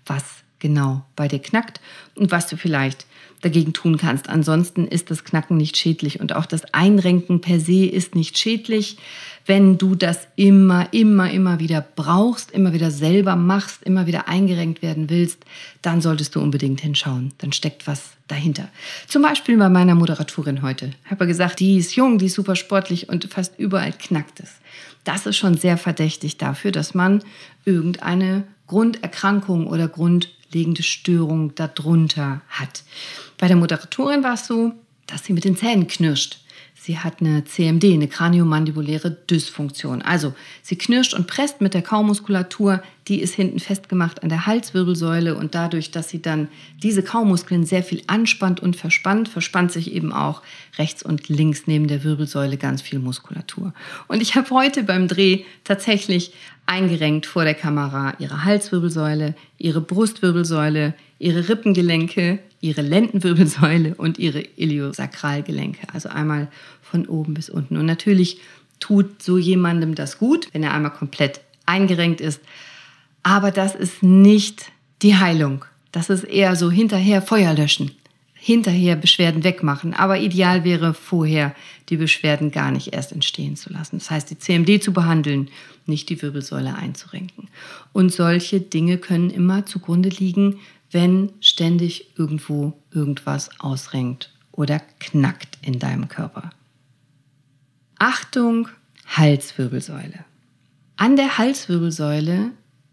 was 0.06 0.24
genau 0.60 1.06
bei 1.16 1.30
dir 1.30 1.40
knackt 1.40 1.80
und 2.16 2.32
was 2.32 2.48
du 2.48 2.58
vielleicht 2.58 3.06
dagegen 3.46 3.74
tun 3.74 3.98
kannst. 3.98 4.28
Ansonsten 4.28 4.88
ist 4.88 5.12
das 5.12 5.24
Knacken 5.24 5.56
nicht 5.56 5.78
schädlich 5.78 6.20
und 6.20 6.36
auch 6.36 6.48
das 6.48 6.74
Einrenken 6.74 7.42
per 7.42 7.60
se 7.60 7.86
ist 7.86 8.16
nicht 8.16 8.38
schädlich. 8.40 8.98
Wenn 9.46 9.78
du 9.78 9.94
das 9.94 10.28
immer, 10.36 10.92
immer, 10.92 11.30
immer 11.30 11.60
wieder 11.60 11.86
brauchst, 11.96 12.50
immer 12.50 12.74
wieder 12.74 12.90
selber 12.90 13.36
machst, 13.36 13.84
immer 13.84 14.08
wieder 14.08 14.28
eingerenkt 14.28 14.82
werden 14.82 15.12
willst, 15.12 15.46
dann 15.84 16.02
solltest 16.02 16.34
du 16.34 16.42
unbedingt 16.42 16.82
hinschauen. 16.82 17.34
Dann 17.38 17.54
steckt 17.54 17.86
was 17.86 18.14
dahinter. 18.28 18.68
Zum 19.08 19.22
Beispiel 19.22 19.56
bei 19.58 19.70
meiner 19.70 19.94
Moderatorin 19.94 20.64
heute. 20.64 20.94
Ich 21.06 21.12
habe 21.12 21.28
gesagt, 21.28 21.60
die 21.60 21.78
ist 21.78 21.96
jung, 21.96 22.18
die 22.18 22.26
ist 22.26 22.34
super 22.34 22.56
sportlich 22.56 23.10
und 23.10 23.26
fast 23.32 23.60
überall 23.60 23.94
knackt 23.94 24.40
es. 24.40 24.56
Das 25.04 25.28
ist 25.28 25.38
schon 25.38 25.56
sehr 25.56 25.78
verdächtig 25.78 26.38
dafür, 26.38 26.72
dass 26.72 26.96
man 26.96 27.24
irgendeine 27.64 28.46
Grunderkrankung 28.66 29.68
oder 29.68 29.88
grundlegende 30.56 30.84
Störung 30.84 31.54
darunter 31.56 32.42
hat. 32.48 32.84
Bei 33.38 33.48
der 33.48 33.58
Moderatorin 33.58 34.24
war 34.24 34.36
es 34.36 34.48
so, 34.48 34.72
dass 35.06 35.26
sie 35.26 35.34
mit 35.34 35.44
den 35.44 35.58
Zähnen 35.58 35.88
knirscht. 35.88 36.40
Sie 36.86 37.00
hat 37.00 37.20
eine 37.20 37.44
CMD, 37.46 37.86
eine 37.86 38.08
kraniomandibuläre 38.08 39.10
Dysfunktion. 39.10 40.04
Also 40.04 40.36
sie 40.62 40.76
knirscht 40.76 41.16
und 41.16 41.26
presst 41.26 41.60
mit 41.60 41.74
der 41.74 41.82
Kaumuskulatur, 41.82 42.84
die 43.08 43.22
ist 43.22 43.34
hinten 43.34 43.60
festgemacht 43.60 44.22
an 44.22 44.30
der 44.30 44.46
Halswirbelsäule 44.46 45.36
und 45.36 45.56
dadurch, 45.56 45.90
dass 45.90 46.10
sie 46.10 46.22
dann 46.22 46.48
diese 46.84 47.02
Kaumuskeln 47.02 47.66
sehr 47.66 47.82
viel 47.82 48.04
anspannt 48.06 48.60
und 48.60 48.76
verspannt, 48.76 49.30
verspannt 49.30 49.72
sich 49.72 49.96
eben 49.96 50.14
auch 50.14 50.44
rechts 50.78 51.02
und 51.02 51.28
links 51.28 51.64
neben 51.66 51.88
der 51.88 52.04
Wirbelsäule 52.04 52.58
ganz 52.58 52.84
viel 52.84 53.00
Muskulatur. 53.00 53.74
Und 54.08 54.22
ich 54.22 54.36
habe 54.36 54.52
heute 54.52 54.84
beim 54.84 55.08
Dreh 55.08 55.44
tatsächlich 55.64 56.34
eingerenkt 56.68 57.26
vor 57.26 57.46
der 57.46 57.56
Kamera 57.56 58.14
ihre 58.20 58.46
Halswirbelsäule, 58.46 59.34
ihre 59.58 59.82
Brustwirbelsäule, 59.82 60.94
ihre 61.18 61.50
Rippengelenke, 61.50 62.38
ihre 62.66 62.82
Lendenwirbelsäule 62.82 63.96
und 63.98 64.20
ihre 64.20 64.42
Iliosakralgelenke. 64.42 65.88
Also 65.94 66.10
einmal 66.10 66.50
von 66.82 67.06
oben 67.08 67.34
bis 67.34 67.50
unten. 67.50 67.78
Und 67.78 67.86
natürlich 67.86 68.40
tut 68.80 69.22
so 69.22 69.38
jemandem 69.38 69.96
das 69.96 70.18
gut, 70.18 70.50
wenn 70.54 70.64
er 70.64 70.74
einmal 70.74 70.92
komplett 70.92 71.42
eingerenkt 71.66 72.22
ist. 72.22 72.42
Aber 73.24 73.52
das 73.52 73.76
ist 73.76 74.04
nicht 74.04 74.72
die 75.02 75.16
Heilung. 75.16 75.66
Das 75.92 76.10
ist 76.10 76.24
eher 76.24 76.56
so 76.56 76.70
hinterher 76.70 77.22
Feuer 77.22 77.54
löschen. 77.54 77.92
hinterher 78.38 78.96
Beschwerden 78.96 79.44
wegmachen. 79.44 79.96
Aber 79.96 80.20
ideal 80.20 80.64
wäre 80.64 80.94
vorher 80.94 81.56
die 81.90 81.98
Beschwerden 81.98 82.52
gar 82.52 82.70
nicht 82.70 82.94
erst 82.94 83.12
entstehen 83.12 83.56
zu 83.56 83.74
lassen. 83.74 83.98
Das 83.98 84.12
heißt, 84.12 84.30
die 84.30 84.38
CMD 84.38 84.84
zu 84.84 84.94
behandeln, 84.94 85.50
nicht 85.88 86.10
die 86.10 86.22
Wirbelsäule 86.22 86.76
einzurenken. 86.76 87.48
Und 87.92 88.12
solche 88.12 88.60
Dinge 88.60 89.00
können 89.00 89.32
immer 89.32 89.66
zugrunde 89.66 90.10
liegen, 90.10 90.60
wenn 90.96 91.34
ständig 91.42 92.18
irgendwo 92.18 92.72
irgendwas 92.90 93.50
ausrenkt 93.60 94.32
oder 94.54 94.80
knackt 95.02 95.58
in 95.62 95.78
deinem 95.78 96.08
Körper. 96.08 96.52
Achtung, 98.00 98.70
Halswirbelsäule. 99.06 100.24
An 100.96 101.18
der 101.18 101.38
Halswirbelsäule 101.38 102.52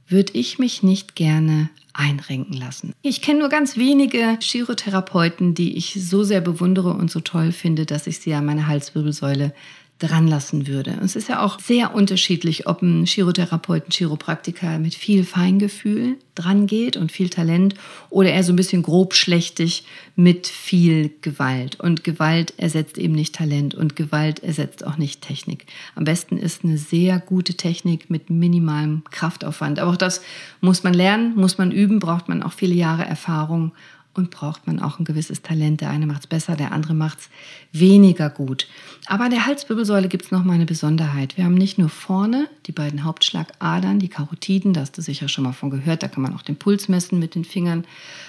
würde 0.08 0.32
ich 0.34 0.58
mich 0.58 0.82
nicht 0.82 1.14
gerne 1.14 1.70
einrenken 1.92 2.54
lassen. 2.54 2.92
Ich 3.02 3.22
kenne 3.22 3.38
nur 3.38 3.48
ganz 3.48 3.76
wenige 3.76 4.36
Chirotherapeuten, 4.40 5.54
die 5.54 5.76
ich 5.76 5.96
so 6.04 6.24
sehr 6.24 6.40
bewundere 6.40 6.94
und 6.94 7.08
so 7.08 7.20
toll 7.20 7.52
finde, 7.52 7.86
dass 7.86 8.08
ich 8.08 8.18
sie 8.18 8.34
an 8.34 8.44
meine 8.44 8.66
Halswirbelsäule 8.66 9.54
dran 10.02 10.26
lassen 10.26 10.66
würde. 10.66 10.92
Und 10.92 11.04
es 11.04 11.14
ist 11.14 11.28
ja 11.28 11.40
auch 11.40 11.60
sehr 11.60 11.94
unterschiedlich, 11.94 12.66
ob 12.66 12.82
ein 12.82 13.04
Chirotherapeut, 13.04 13.88
ein 13.88 13.92
Chiropraktiker 13.92 14.78
mit 14.78 14.94
viel 14.94 15.24
Feingefühl 15.24 16.16
dran 16.34 16.66
geht 16.66 16.96
und 16.96 17.12
viel 17.12 17.28
Talent 17.28 17.74
oder 18.10 18.30
eher 18.30 18.42
so 18.42 18.52
ein 18.52 18.56
bisschen 18.56 18.82
grobschlächtig 18.82 19.84
mit 20.16 20.48
viel 20.48 21.10
Gewalt. 21.20 21.78
Und 21.78 22.02
Gewalt 22.02 22.54
ersetzt 22.56 22.98
eben 22.98 23.14
nicht 23.14 23.34
Talent 23.34 23.74
und 23.74 23.94
Gewalt 23.94 24.42
ersetzt 24.42 24.84
auch 24.84 24.96
nicht 24.96 25.22
Technik. 25.22 25.66
Am 25.94 26.04
besten 26.04 26.36
ist 26.36 26.64
eine 26.64 26.78
sehr 26.78 27.20
gute 27.20 27.54
Technik 27.54 28.10
mit 28.10 28.28
minimalem 28.28 29.02
Kraftaufwand. 29.10 29.78
Aber 29.78 29.92
auch 29.92 29.96
das 29.96 30.20
muss 30.60 30.82
man 30.82 30.94
lernen, 30.94 31.36
muss 31.36 31.58
man 31.58 31.70
üben, 31.70 32.00
braucht 32.00 32.28
man 32.28 32.42
auch 32.42 32.52
viele 32.52 32.74
Jahre 32.74 33.04
Erfahrung 33.04 33.72
und 34.14 34.30
braucht 34.30 34.66
man 34.66 34.80
auch 34.80 34.98
ein 34.98 35.04
gewisses 35.04 35.42
Talent. 35.42 35.80
Der 35.80 35.90
eine 35.90 36.06
macht 36.06 36.22
es 36.22 36.26
besser, 36.26 36.56
der 36.56 36.72
andere 36.72 36.94
macht 36.94 37.20
es 37.20 37.30
weniger 37.72 38.28
gut. 38.30 38.68
Aber 39.06 39.24
an 39.24 39.30
der 39.30 39.46
Halswirbelsäule 39.46 40.08
gibt 40.08 40.26
es 40.26 40.30
noch 40.30 40.44
mal 40.44 40.54
eine 40.54 40.66
Besonderheit. 40.66 41.36
Wir 41.36 41.44
haben 41.44 41.54
nicht 41.54 41.78
nur 41.78 41.88
vorne 41.88 42.48
die 42.66 42.72
beiden 42.72 43.04
Hauptschlagadern, 43.04 43.98
die 43.98 44.08
Karotiden, 44.08 44.74
da 44.74 44.82
hast 44.82 44.96
du 44.98 45.02
sicher 45.02 45.28
schon 45.28 45.44
mal 45.44 45.52
von 45.52 45.70
gehört, 45.70 46.02
da 46.02 46.08
kann 46.08 46.22
man 46.22 46.34
auch 46.34 46.42
den 46.42 46.56
Puls 46.56 46.88
messen 46.88 47.18
mit 47.18 47.34
den 47.34 47.44
Fingern, 47.44 47.84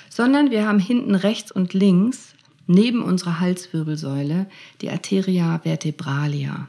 sondern 0.10 0.52
wir 0.52 0.68
haben 0.68 0.80
hinten 0.80 1.16
rechts 1.16 1.52
und 1.52 1.74
links 1.74 2.34
neben 2.68 3.02
unserer 3.02 3.40
Halswirbelsäule 3.40 4.48
die 4.82 4.90
Arteria 4.90 5.60
vertebralia. 5.60 6.68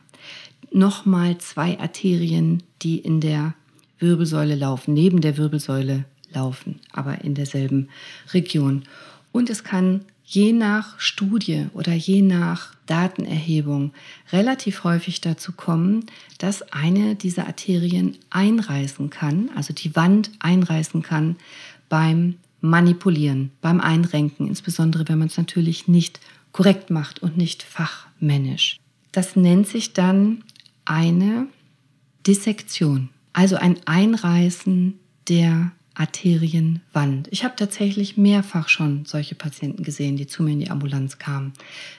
Nochmal 0.73 1.39
zwei 1.39 1.79
Arterien, 1.79 2.63
die 2.83 2.99
in 2.99 3.21
der 3.21 3.55
Wirbelsäule 4.01 4.57
laufen, 4.57 4.93
neben 4.93 5.21
der 5.21 5.37
Wirbelsäule 5.37 6.05
laufen, 6.35 6.81
aber 6.93 7.23
in 7.23 7.35
derselben 7.35 7.89
Region. 8.33 8.85
Und 9.33 9.51
es 9.51 9.65
kann 9.65 10.05
je 10.25 10.53
nach 10.53 10.99
Studie 10.99 11.67
oder 11.75 11.93
je 11.93 12.23
nach 12.23 12.75
Datenerhebung 12.87 13.93
relativ 14.33 14.85
häufig 14.85 15.21
dazu 15.21 15.53
kommen, 15.53 16.07
dass 16.39 16.63
eine 16.73 17.15
dieser 17.15 17.47
Arterien 17.47 18.17
einreißen 18.31 19.11
kann, 19.11 19.51
also 19.55 19.73
die 19.75 19.95
Wand 19.95 20.31
einreißen 20.41 21.03
kann 21.03 21.37
beim 21.89 22.37
Manipulieren, 22.61 23.51
beim 23.61 23.81
Einrenken, 23.81 24.49
insbesondere 24.49 25.07
wenn 25.09 25.19
man 25.19 25.29
es 25.29 25.37
natürlich 25.37 25.87
nicht 25.87 26.19
korrekt 26.53 26.89
macht 26.89 27.23
und 27.23 27.37
nicht 27.37 27.63
fachmännisch. 27.63 28.79
Das 29.13 29.37
nennt 29.37 29.69
sich 29.69 29.93
dann 29.93 30.43
eine 30.87 31.47
Dissektion, 32.27 33.11
also 33.35 33.57
ein 33.57 33.77
Einreißen 33.85 34.99
der 35.29 35.73
Arterienwand. 35.95 37.29
Ich 37.31 37.45
habe 37.45 37.55
tatsächlich 37.57 38.17
mehrfach 38.17 38.69
schon 38.69 39.05
solche 39.05 39.37
Patienten 39.37 39.85
gesehen, 39.85 40.17
die 40.17 40.27
zu 40.27 40.43
mir 40.43 40.53
in 40.53 40.59
die 40.59 40.71
Ambulanz 40.71 41.19
kamen. 41.19 41.53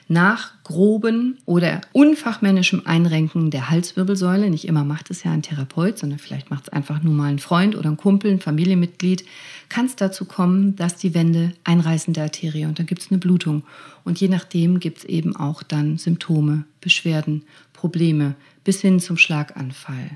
Nach 0.06 0.52
groben 0.64 1.38
oder 1.46 1.80
unfachmännischem 1.92 2.82
Einrenken 2.84 3.50
der 3.50 3.70
Halswirbelsäule, 3.70 4.50
nicht 4.50 4.66
immer 4.66 4.84
macht 4.84 5.10
es 5.10 5.24
ja 5.24 5.32
ein 5.32 5.42
Therapeut, 5.42 5.98
sondern 5.98 6.18
vielleicht 6.18 6.50
macht 6.50 6.64
es 6.64 6.68
einfach 6.68 7.02
nur 7.02 7.14
mal 7.14 7.30
ein 7.30 7.38
Freund 7.38 7.74
oder 7.74 7.88
ein 7.88 7.96
Kumpel, 7.96 8.32
ein 8.32 8.40
Familienmitglied, 8.40 9.24
kann 9.70 9.86
es 9.86 9.96
dazu 9.96 10.26
kommen, 10.26 10.76
dass 10.76 10.96
die 10.96 11.14
Wände 11.14 11.52
einreißen 11.64 12.12
der 12.12 12.24
Arterie 12.24 12.66
und 12.66 12.78
dann 12.78 12.86
gibt 12.86 13.00
es 13.00 13.10
eine 13.10 13.18
Blutung. 13.18 13.64
Und 14.04 14.20
je 14.20 14.28
nachdem 14.28 14.78
gibt 14.78 14.98
es 14.98 15.04
eben 15.04 15.34
auch 15.36 15.62
dann 15.62 15.96
Symptome, 15.96 16.64
Beschwerden, 16.82 17.44
Probleme 17.72 18.34
bis 18.62 18.80
hin 18.80 19.00
zum 19.00 19.16
Schlaganfall, 19.16 20.10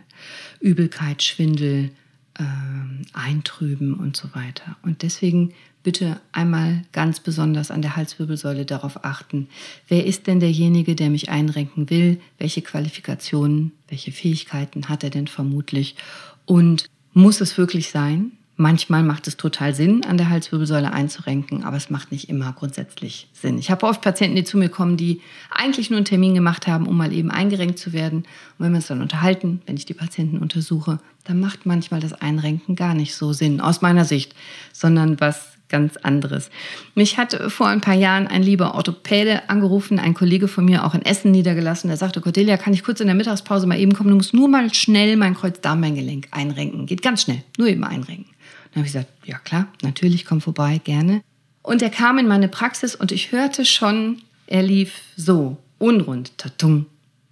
Übelkeit, 0.60 1.22
Schwindel, 1.22 1.90
ähm, 2.38 3.02
eintrüben 3.12 3.94
und 3.94 4.16
so 4.16 4.28
weiter. 4.34 4.76
Und 4.82 5.02
deswegen 5.02 5.52
bitte 5.82 6.20
einmal 6.32 6.82
ganz 6.92 7.20
besonders 7.20 7.70
an 7.70 7.82
der 7.82 7.96
Halswirbelsäule 7.96 8.66
darauf 8.66 9.04
achten, 9.04 9.48
wer 9.88 10.06
ist 10.06 10.26
denn 10.26 10.40
derjenige, 10.40 10.94
der 10.94 11.10
mich 11.10 11.30
einrenken 11.30 11.90
will, 11.90 12.20
welche 12.38 12.62
Qualifikationen, 12.62 13.72
welche 13.88 14.12
Fähigkeiten 14.12 14.88
hat 14.88 15.04
er 15.04 15.10
denn 15.10 15.26
vermutlich 15.26 15.96
und 16.44 16.86
muss 17.12 17.40
es 17.40 17.58
wirklich 17.58 17.90
sein? 17.90 18.32
Manchmal 18.60 19.02
macht 19.02 19.26
es 19.26 19.38
total 19.38 19.74
Sinn, 19.74 20.04
an 20.04 20.18
der 20.18 20.28
Halswirbelsäule 20.28 20.92
einzurenken, 20.92 21.64
aber 21.64 21.78
es 21.78 21.88
macht 21.88 22.12
nicht 22.12 22.28
immer 22.28 22.52
grundsätzlich 22.52 23.26
Sinn. 23.32 23.56
Ich 23.56 23.70
habe 23.70 23.86
oft 23.86 24.02
Patienten, 24.02 24.36
die 24.36 24.44
zu 24.44 24.58
mir 24.58 24.68
kommen, 24.68 24.98
die 24.98 25.22
eigentlich 25.50 25.88
nur 25.88 25.96
einen 25.96 26.04
Termin 26.04 26.34
gemacht 26.34 26.66
haben, 26.66 26.86
um 26.86 26.94
mal 26.94 27.10
eben 27.10 27.30
eingerenkt 27.30 27.78
zu 27.78 27.94
werden. 27.94 28.18
Und 28.18 28.26
wenn 28.58 28.72
wir 28.72 28.76
uns 28.76 28.88
dann 28.88 29.00
unterhalten, 29.00 29.62
wenn 29.64 29.78
ich 29.78 29.86
die 29.86 29.94
Patienten 29.94 30.36
untersuche, 30.36 30.98
dann 31.24 31.40
macht 31.40 31.64
manchmal 31.64 32.00
das 32.00 32.12
Einrenken 32.12 32.76
gar 32.76 32.92
nicht 32.92 33.14
so 33.14 33.32
Sinn, 33.32 33.62
aus 33.62 33.80
meiner 33.80 34.04
Sicht, 34.04 34.34
sondern 34.74 35.18
was 35.22 35.56
ganz 35.70 35.96
anderes. 35.96 36.50
Mich 36.94 37.16
hat 37.16 37.32
vor 37.50 37.68
ein 37.68 37.80
paar 37.80 37.94
Jahren 37.94 38.26
ein 38.26 38.42
lieber 38.42 38.74
Orthopäde 38.74 39.48
angerufen, 39.48 39.98
ein 39.98 40.12
Kollege 40.12 40.48
von 40.48 40.66
mir 40.66 40.84
auch 40.84 40.94
in 40.94 41.02
Essen 41.06 41.30
niedergelassen. 41.30 41.88
Der 41.88 41.96
sagte, 41.96 42.20
Cordelia, 42.20 42.58
kann 42.58 42.74
ich 42.74 42.82
kurz 42.82 43.00
in 43.00 43.06
der 43.06 43.16
Mittagspause 43.16 43.66
mal 43.66 43.78
eben 43.78 43.94
kommen? 43.94 44.10
Du 44.10 44.16
musst 44.16 44.34
nur 44.34 44.48
mal 44.48 44.74
schnell 44.74 45.16
mein 45.16 45.34
Kreuzdarmbeingelenk 45.34 46.28
einrenken. 46.32 46.84
Geht 46.84 47.00
ganz 47.00 47.22
schnell, 47.22 47.42
nur 47.56 47.68
eben 47.68 47.84
einrenken. 47.84 48.26
Dann 48.72 48.82
habe 48.82 48.86
ich 48.86 48.92
gesagt, 48.92 49.10
ja 49.24 49.38
klar, 49.38 49.68
natürlich, 49.82 50.24
komm 50.24 50.40
vorbei, 50.40 50.80
gerne. 50.82 51.22
Und 51.62 51.82
er 51.82 51.90
kam 51.90 52.18
in 52.18 52.28
meine 52.28 52.48
Praxis 52.48 52.94
und 52.94 53.12
ich 53.12 53.32
hörte 53.32 53.64
schon, 53.64 54.22
er 54.46 54.62
lief 54.62 55.02
so, 55.16 55.58
unrund, 55.78 56.36
tatung, 56.38 56.86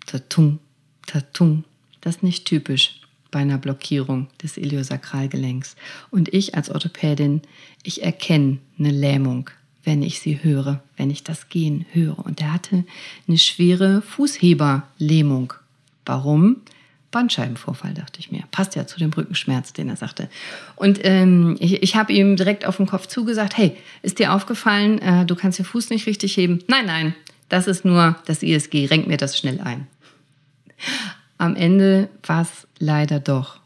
tatung, 0.07 0.59
tatung. 1.07 1.65
Das 2.01 2.17
ist 2.17 2.23
nicht 2.23 2.45
typisch 2.45 3.01
bei 3.31 3.41
einer 3.41 3.59
Blockierung 3.59 4.29
des 4.43 4.57
Iliosakralgelenks. 4.57 5.77
Und 6.11 6.33
ich 6.33 6.55
als 6.55 6.71
Orthopädin, 6.71 7.43
ich 7.83 8.03
erkenne 8.03 8.59
eine 8.79 8.91
Lähmung, 8.91 9.51
wenn 9.85 10.03
ich 10.03 10.21
sie 10.21 10.43
höre, 10.43 10.83
wenn 10.97 11.11
ich 11.11 11.25
das 11.25 11.49
Gehen 11.49 11.87
höre. 11.93 12.19
Und 12.19 12.41
er 12.41 12.53
hatte 12.53 12.85
eine 13.27 13.39
schwere 13.39 14.03
Fußheberlähmung. 14.03 15.53
Warum? 16.05 16.63
Bandscheibenvorfall, 17.11 17.95
dachte 17.95 18.21
ich 18.21 18.31
mir. 18.31 18.43
Passt 18.51 18.75
ja 18.75 18.87
zu 18.87 18.99
dem 18.99 19.11
Rückenschmerz, 19.11 19.73
den 19.73 19.89
er 19.89 19.97
sagte. 19.97 20.29
Und 20.77 21.01
ähm, 21.05 21.57
ich, 21.59 21.83
ich 21.83 21.97
habe 21.97 22.13
ihm 22.13 22.37
direkt 22.37 22.67
auf 22.67 22.77
den 22.77 22.87
Kopf 22.87 23.07
zugesagt, 23.07 23.57
hey, 23.57 23.77
ist 24.03 24.19
dir 24.19 24.35
aufgefallen, 24.35 25.01
äh, 25.01 25.25
du 25.25 25.35
kannst 25.35 25.59
den 25.59 25.65
Fuß 25.65 25.89
nicht 25.91 26.07
richtig 26.07 26.37
heben? 26.37 26.63
Nein, 26.69 26.87
nein, 26.87 27.15
das 27.49 27.67
ist 27.67 27.85
nur 27.85 28.17
das 28.27 28.43
ISG, 28.43 28.87
renk 28.87 29.07
mir 29.07 29.17
das 29.17 29.39
schnell 29.39 29.61
ein. 29.61 29.87
Am 31.39 31.57
Ende 31.57 32.11
war 32.25 32.43
es 32.43 32.67
leider 32.79 33.21
doch 33.21 33.61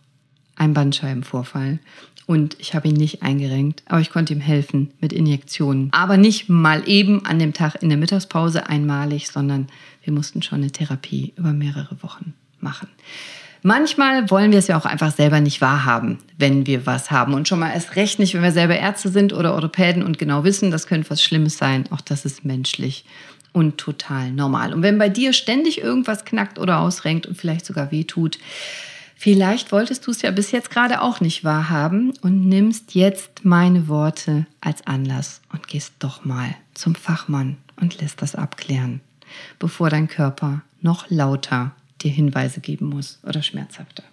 ein 0.55 0.75
Bandscheibenvorfall. 0.75 1.81
Und 2.27 2.57
ich 2.61 2.75
habe 2.77 2.87
ihn 2.87 2.95
nicht 2.95 3.23
eingerenkt, 3.23 3.83
aber 3.87 4.01
ich 4.01 4.11
konnte 4.11 4.33
ihm 4.33 4.41
helfen 4.41 4.93
mit 5.01 5.13
Injektionen. 5.13 5.89
Aber 5.93 6.17
nicht 6.17 6.49
mal 6.49 6.89
eben 6.89 7.27
an 7.27 7.41
dem 7.41 7.53
Tag 7.53 7.83
in 7.83 7.89
der 7.89 7.99
Mittagspause 7.99 8.69
einmalig, 8.69 9.29
sondern 9.29 9.67
wir 10.05 10.13
mussten 10.13 10.43
schon 10.43 10.61
eine 10.61 10.71
Therapie 10.71 11.33
über 11.37 11.53
mehrere 11.53 12.01
Wochen 12.03 12.35
machen. 12.63 12.89
Manchmal 13.65 14.29
wollen 14.29 14.51
wir 14.51 14.59
es 14.59 14.67
ja 14.67 14.77
auch 14.77 14.87
einfach 14.87 15.15
selber 15.15 15.41
nicht 15.41 15.61
wahrhaben, 15.61 16.19
wenn 16.37 16.67
wir 16.67 16.85
was 16.85 17.13
haben. 17.13 17.33
Und 17.33 17.47
schon 17.47 17.61
mal 17.61 17.73
erst 17.73 17.95
recht 17.95 18.19
nicht, 18.19 18.35
wenn 18.35 18.43
wir 18.43 18.51
selber 18.51 18.77
Ärzte 18.77 19.09
sind 19.09 19.33
oder 19.33 19.55
Orthopäden 19.55 20.03
und 20.03 20.19
genau 20.19 20.43
wissen, 20.43 20.73
das 20.73 20.89
könnte 20.89 21.11
was 21.11 21.23
Schlimmes 21.23 21.59
sein. 21.59 21.85
Auch 21.93 22.01
das 22.01 22.25
ist 22.25 22.45
menschlich 22.45 23.05
und 23.53 23.79
total 23.79 24.33
normal. 24.33 24.75
Und 24.75 24.83
wenn 24.83 24.99
bei 24.99 25.09
dir 25.09 25.33
ständig 25.33 25.81
irgendwas 25.81 26.25
knackt 26.25 26.59
oder 26.59 26.81
ausrenkt 26.81 27.27
und 27.27 27.37
vielleicht 27.37 27.65
sogar 27.65 27.93
wehtut, 27.93 28.41
vielleicht 29.15 29.71
wolltest 29.71 30.09
du 30.09 30.11
es 30.11 30.23
ja 30.23 30.33
bis 30.33 30.51
jetzt 30.51 30.71
gerade 30.71 31.01
auch 31.01 31.21
nicht 31.21 31.45
wahrhaben 31.45 32.13
und 32.23 32.49
nimmst 32.49 32.97
jetzt 32.97 33.45
meine 33.45 33.87
Worte 33.87 34.47
als 34.61 34.85
Anlass 34.89 35.41
und 35.53 35.69
gehst 35.69 35.93
doch 36.01 36.25
mal 36.25 36.53
zum 36.75 36.97
Fachmann 36.97 37.59
und 37.81 38.01
lässt 38.01 38.23
das 38.23 38.35
abklären, 38.35 39.01
bevor 39.61 39.89
dein 39.89 40.09
Körper 40.09 40.63
noch 40.81 41.09
lauter 41.11 41.73
dir 42.03 42.11
Hinweise 42.11 42.61
geben 42.61 42.87
muss 42.87 43.19
oder 43.23 43.43
schmerzhafter. 43.43 44.05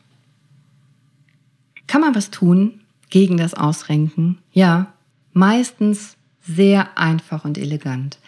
Kann 1.88 2.02
man 2.02 2.16
was 2.16 2.30
tun 2.30 2.82
gegen 3.10 3.38
das 3.38 3.54
Ausrenken? 3.54 4.38
Ja, 4.54 4.94
meistens 5.34 6.18
sehr 6.42 6.98
einfach 6.98 7.46
und 7.46 7.58
elegant. 7.58 8.20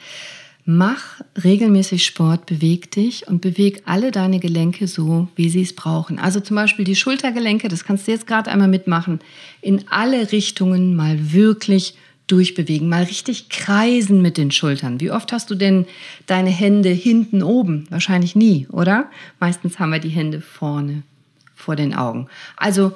Mach 0.65 1.21
regelmäßig 1.43 2.05
Sport, 2.05 2.45
beweg 2.45 2.91
dich 2.91 3.27
und 3.27 3.41
beweg 3.41 3.81
alle 3.85 4.11
deine 4.11 4.39
Gelenke 4.39 4.87
so, 4.87 5.27
wie 5.35 5.49
sie 5.49 5.63
es 5.63 5.73
brauchen. 5.75 6.19
Also 6.19 6.39
zum 6.39 6.55
Beispiel 6.55 6.85
die 6.85 6.95
Schultergelenke, 6.95 7.67
das 7.67 7.83
kannst 7.83 8.07
du 8.07 8.11
jetzt 8.11 8.27
gerade 8.27 8.51
einmal 8.51 8.67
mitmachen, 8.67 9.19
in 9.61 9.85
alle 9.89 10.31
Richtungen 10.31 10.95
mal 10.95 11.33
wirklich 11.33 11.95
durchbewegen, 12.31 12.89
mal 12.89 13.03
richtig 13.03 13.49
kreisen 13.49 14.21
mit 14.21 14.37
den 14.37 14.51
Schultern. 14.51 14.99
Wie 14.99 15.11
oft 15.11 15.31
hast 15.31 15.49
du 15.49 15.55
denn 15.55 15.85
deine 16.27 16.49
Hände 16.49 16.89
hinten 16.89 17.43
oben? 17.43 17.85
Wahrscheinlich 17.89 18.35
nie, 18.35 18.67
oder? 18.71 19.09
Meistens 19.39 19.79
haben 19.79 19.91
wir 19.91 19.99
die 19.99 20.09
Hände 20.09 20.41
vorne 20.41 21.03
vor 21.55 21.75
den 21.75 21.93
Augen. 21.93 22.27
Also 22.55 22.93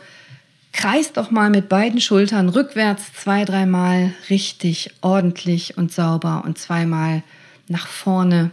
kreis 0.71 1.13
doch 1.13 1.31
mal 1.31 1.49
mit 1.49 1.69
beiden 1.69 2.01
Schultern 2.01 2.49
rückwärts 2.49 3.13
zwei, 3.13 3.45
dreimal 3.45 4.13
richtig 4.29 4.91
ordentlich 5.01 5.77
und 5.77 5.91
sauber 5.91 6.43
und 6.45 6.57
zweimal 6.57 7.23
nach 7.67 7.87
vorne 7.87 8.51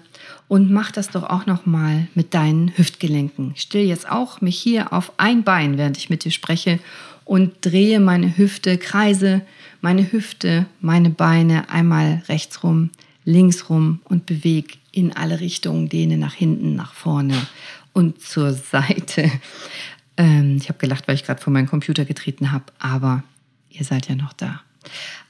und 0.48 0.70
mach 0.70 0.90
das 0.90 1.08
doch 1.08 1.24
auch 1.24 1.46
noch 1.46 1.66
mal 1.66 2.08
mit 2.14 2.34
deinen 2.34 2.76
Hüftgelenken. 2.76 3.52
Ich 3.54 3.62
stelle 3.62 3.84
jetzt 3.84 4.10
auch 4.10 4.40
mich 4.40 4.58
hier 4.58 4.92
auf 4.92 5.12
ein 5.16 5.44
Bein, 5.44 5.78
während 5.78 5.96
ich 5.96 6.10
mit 6.10 6.24
dir 6.24 6.30
spreche 6.30 6.78
und 7.24 7.52
drehe 7.62 8.00
meine 8.00 8.36
Hüfte, 8.36 8.78
kreise 8.78 9.42
meine 9.82 10.10
Hüfte, 10.10 10.66
meine 10.80 11.10
Beine 11.10 11.68
einmal 11.68 12.22
rechts 12.28 12.62
rum, 12.62 12.90
links 13.24 13.68
rum 13.68 14.00
und 14.04 14.24
bewege 14.24 14.78
in 14.92 15.12
alle 15.14 15.40
Richtungen, 15.40 15.88
dehne 15.88 16.16
nach 16.16 16.34
hinten, 16.34 16.74
nach 16.74 16.94
vorne 16.94 17.34
und 17.92 18.22
zur 18.22 18.52
Seite. 18.72 19.30
Ähm, 20.16 20.56
ich 20.58 20.68
habe 20.68 20.78
gelacht, 20.78 21.06
weil 21.08 21.16
ich 21.16 21.24
gerade 21.24 21.42
vor 21.42 21.52
meinen 21.52 21.66
Computer 21.68 22.04
getreten 22.04 22.52
habe, 22.52 22.64
aber 22.78 23.24
ihr 23.70 23.84
seid 23.84 24.08
ja 24.08 24.14
noch 24.14 24.32
da. 24.32 24.62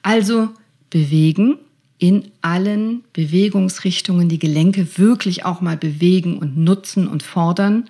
Also 0.02 0.50
bewegen, 0.90 1.58
in 1.98 2.32
allen 2.42 3.04
Bewegungsrichtungen 3.12 4.28
die 4.28 4.40
Gelenke 4.40 4.98
wirklich 4.98 5.44
auch 5.44 5.60
mal 5.60 5.76
bewegen 5.76 6.36
und 6.36 6.56
nutzen 6.56 7.06
und 7.06 7.22
fordern 7.22 7.88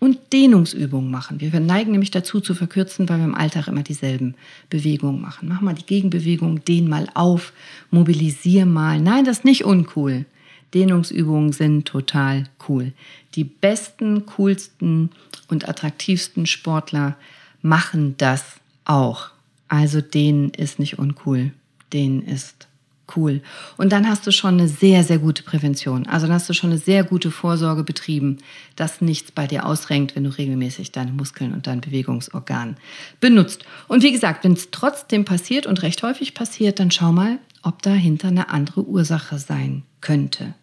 und 0.00 0.18
Dehnungsübungen 0.32 1.10
machen. 1.10 1.40
Wir 1.40 1.58
neigen 1.60 1.92
nämlich 1.92 2.10
dazu 2.10 2.40
zu 2.40 2.54
verkürzen, 2.54 3.08
weil 3.08 3.18
wir 3.18 3.24
im 3.24 3.34
Alltag 3.34 3.68
immer 3.68 3.82
dieselben 3.82 4.34
Bewegungen 4.68 5.20
machen. 5.20 5.48
Mach 5.48 5.60
mal 5.60 5.74
die 5.74 5.86
Gegenbewegung, 5.86 6.64
dehn 6.64 6.88
mal 6.88 7.08
auf, 7.14 7.52
mobilisier 7.90 8.66
mal. 8.66 9.00
Nein, 9.00 9.24
das 9.24 9.38
ist 9.38 9.44
nicht 9.44 9.64
uncool. 9.64 10.26
Dehnungsübungen 10.74 11.52
sind 11.52 11.86
total 11.86 12.44
cool. 12.68 12.92
Die 13.34 13.44
besten, 13.44 14.26
coolsten 14.26 15.10
und 15.48 15.68
attraktivsten 15.68 16.46
Sportler 16.46 17.16
machen 17.62 18.16
das 18.18 18.44
auch. 18.84 19.30
Also 19.68 20.00
denen 20.00 20.50
ist 20.50 20.78
nicht 20.78 20.98
uncool, 20.98 21.52
denen 21.92 22.22
ist 22.22 22.68
Cool. 23.14 23.42
Und 23.76 23.92
dann 23.92 24.08
hast 24.08 24.26
du 24.26 24.32
schon 24.32 24.54
eine 24.54 24.68
sehr, 24.68 25.04
sehr 25.04 25.18
gute 25.18 25.42
Prävention. 25.42 26.06
Also 26.06 26.26
dann 26.26 26.34
hast 26.34 26.48
du 26.48 26.54
schon 26.54 26.70
eine 26.70 26.78
sehr 26.78 27.04
gute 27.04 27.30
Vorsorge 27.30 27.84
betrieben, 27.84 28.38
dass 28.76 29.00
nichts 29.00 29.30
bei 29.30 29.46
dir 29.46 29.66
ausrenkt, 29.66 30.16
wenn 30.16 30.24
du 30.24 30.30
regelmäßig 30.30 30.92
deine 30.92 31.12
Muskeln 31.12 31.52
und 31.52 31.66
dein 31.66 31.80
Bewegungsorgan 31.80 32.76
benutzt. 33.20 33.64
Und 33.88 34.02
wie 34.02 34.12
gesagt, 34.12 34.44
wenn 34.44 34.52
es 34.52 34.70
trotzdem 34.70 35.24
passiert 35.24 35.66
und 35.66 35.82
recht 35.82 36.02
häufig 36.02 36.34
passiert, 36.34 36.80
dann 36.80 36.90
schau 36.90 37.12
mal, 37.12 37.38
ob 37.62 37.82
dahinter 37.82 38.28
eine 38.28 38.50
andere 38.50 38.84
Ursache 38.84 39.38
sein 39.38 39.82
könnte. 40.00 40.54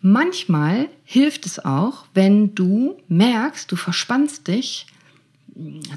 Manchmal 0.00 0.88
hilft 1.04 1.44
es 1.44 1.64
auch, 1.64 2.04
wenn 2.14 2.54
du 2.54 2.96
merkst, 3.08 3.70
du 3.70 3.76
verspannst 3.76 4.46
dich 4.46 4.86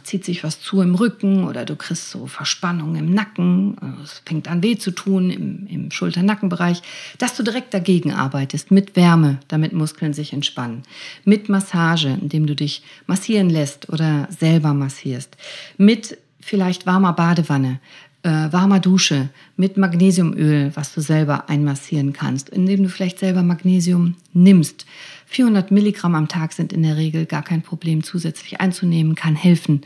zieht 0.04 0.26
sich 0.26 0.44
was 0.44 0.60
zu 0.60 0.82
im 0.82 0.96
Rücken 0.96 1.44
oder 1.44 1.66
du 1.66 1.76
kriegst 1.76 2.10
so 2.10 2.26
Verspannung 2.26 2.96
im 2.96 3.14
Nacken, 3.14 3.78
es 4.04 4.22
fängt 4.26 4.48
an 4.48 4.64
weh 4.64 4.78
zu 4.78 4.92
tun 4.92 5.30
im, 5.30 5.68
im 5.68 5.92
Schulter-Nackenbereich, 5.92 6.82
dass 7.20 7.36
du 7.36 7.44
direkt 7.44 7.74
dagegen 7.74 8.12
arbeitest 8.12 8.72
mit 8.72 8.96
Wärme, 8.96 9.40
damit 9.48 9.74
Muskeln 9.74 10.14
sich 10.14 10.34
entspannen, 10.34 10.84
mit 11.26 11.50
Massage, 11.50 12.18
indem 12.22 12.48
du 12.48 12.56
dich 12.56 12.82
massieren 13.06 13.50
lässt 13.50 13.90
oder 13.90 14.28
selber 14.32 14.74
massierst, 14.74 15.38
mit 15.78 16.18
vielleicht 16.40 16.88
warmer 16.88 17.14
Badewanne, 17.14 17.80
äh, 18.24 18.30
warmer 18.52 18.80
Dusche, 18.80 19.30
mit 19.58 19.78
Magnesiumöl, 19.78 20.72
was 20.76 20.94
du 20.94 21.02
selber 21.02 21.50
einmassieren 21.50 22.14
kannst, 22.14 22.50
indem 22.50 22.84
du 22.84 22.90
vielleicht 22.90 23.20
selber 23.20 23.44
Magnesium 23.44 24.16
nimmst 24.34 24.86
400 25.32 25.72
Milligramm 25.72 26.14
am 26.14 26.28
Tag 26.28 26.52
sind 26.52 26.74
in 26.74 26.84
der 26.84 26.98
Regel 26.98 27.26
gar 27.26 27.42
kein 27.42 27.62
Problem 27.62 28.04
zusätzlich 28.04 28.60
einzunehmen, 28.60 29.16
kann 29.16 29.36
helfen 29.36 29.82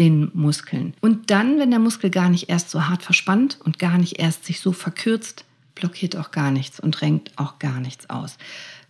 den 0.00 0.28
Muskeln. 0.34 0.92
Und 1.00 1.30
dann, 1.30 1.60
wenn 1.60 1.70
der 1.70 1.78
Muskel 1.78 2.10
gar 2.10 2.28
nicht 2.28 2.48
erst 2.48 2.70
so 2.70 2.88
hart 2.88 3.04
verspannt 3.04 3.58
und 3.64 3.78
gar 3.78 3.96
nicht 3.96 4.18
erst 4.18 4.44
sich 4.44 4.58
so 4.58 4.72
verkürzt, 4.72 5.44
blockiert 5.76 6.16
auch 6.16 6.32
gar 6.32 6.50
nichts 6.50 6.80
und 6.80 7.00
renkt 7.00 7.30
auch 7.36 7.60
gar 7.60 7.78
nichts 7.78 8.10
aus. 8.10 8.38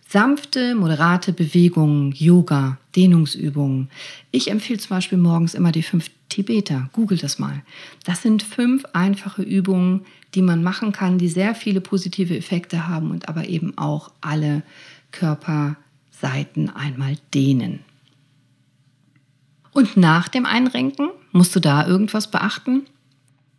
Sanfte, 0.07 0.73
moderate 0.73 1.31
Bewegungen, 1.31 2.11
Yoga, 2.13 2.79
Dehnungsübungen. 2.95 3.91
Ich 4.31 4.49
empfehle 4.49 4.79
zum 4.79 4.89
Beispiel 4.89 5.19
morgens 5.19 5.53
immer 5.53 5.71
die 5.71 5.83
fünf 5.83 6.09
Tibeter. 6.29 6.89
Google 6.91 7.19
das 7.19 7.37
mal. 7.37 7.61
Das 8.03 8.23
sind 8.23 8.41
fünf 8.41 8.83
einfache 8.93 9.43
Übungen, 9.43 10.07
die 10.33 10.41
man 10.41 10.63
machen 10.63 10.91
kann, 10.91 11.19
die 11.19 11.27
sehr 11.27 11.53
viele 11.53 11.81
positive 11.81 12.35
Effekte 12.35 12.87
haben 12.87 13.11
und 13.11 13.29
aber 13.29 13.47
eben 13.47 13.77
auch 13.77 14.11
alle 14.21 14.63
Körper 15.11 15.75
Seiten 16.21 16.69
einmal 16.69 17.15
dehnen. 17.33 17.79
Und 19.71 19.97
nach 19.97 20.27
dem 20.27 20.45
Einrenken 20.45 21.09
musst 21.31 21.55
du 21.55 21.59
da 21.59 21.87
irgendwas 21.87 22.31
beachten? 22.31 22.85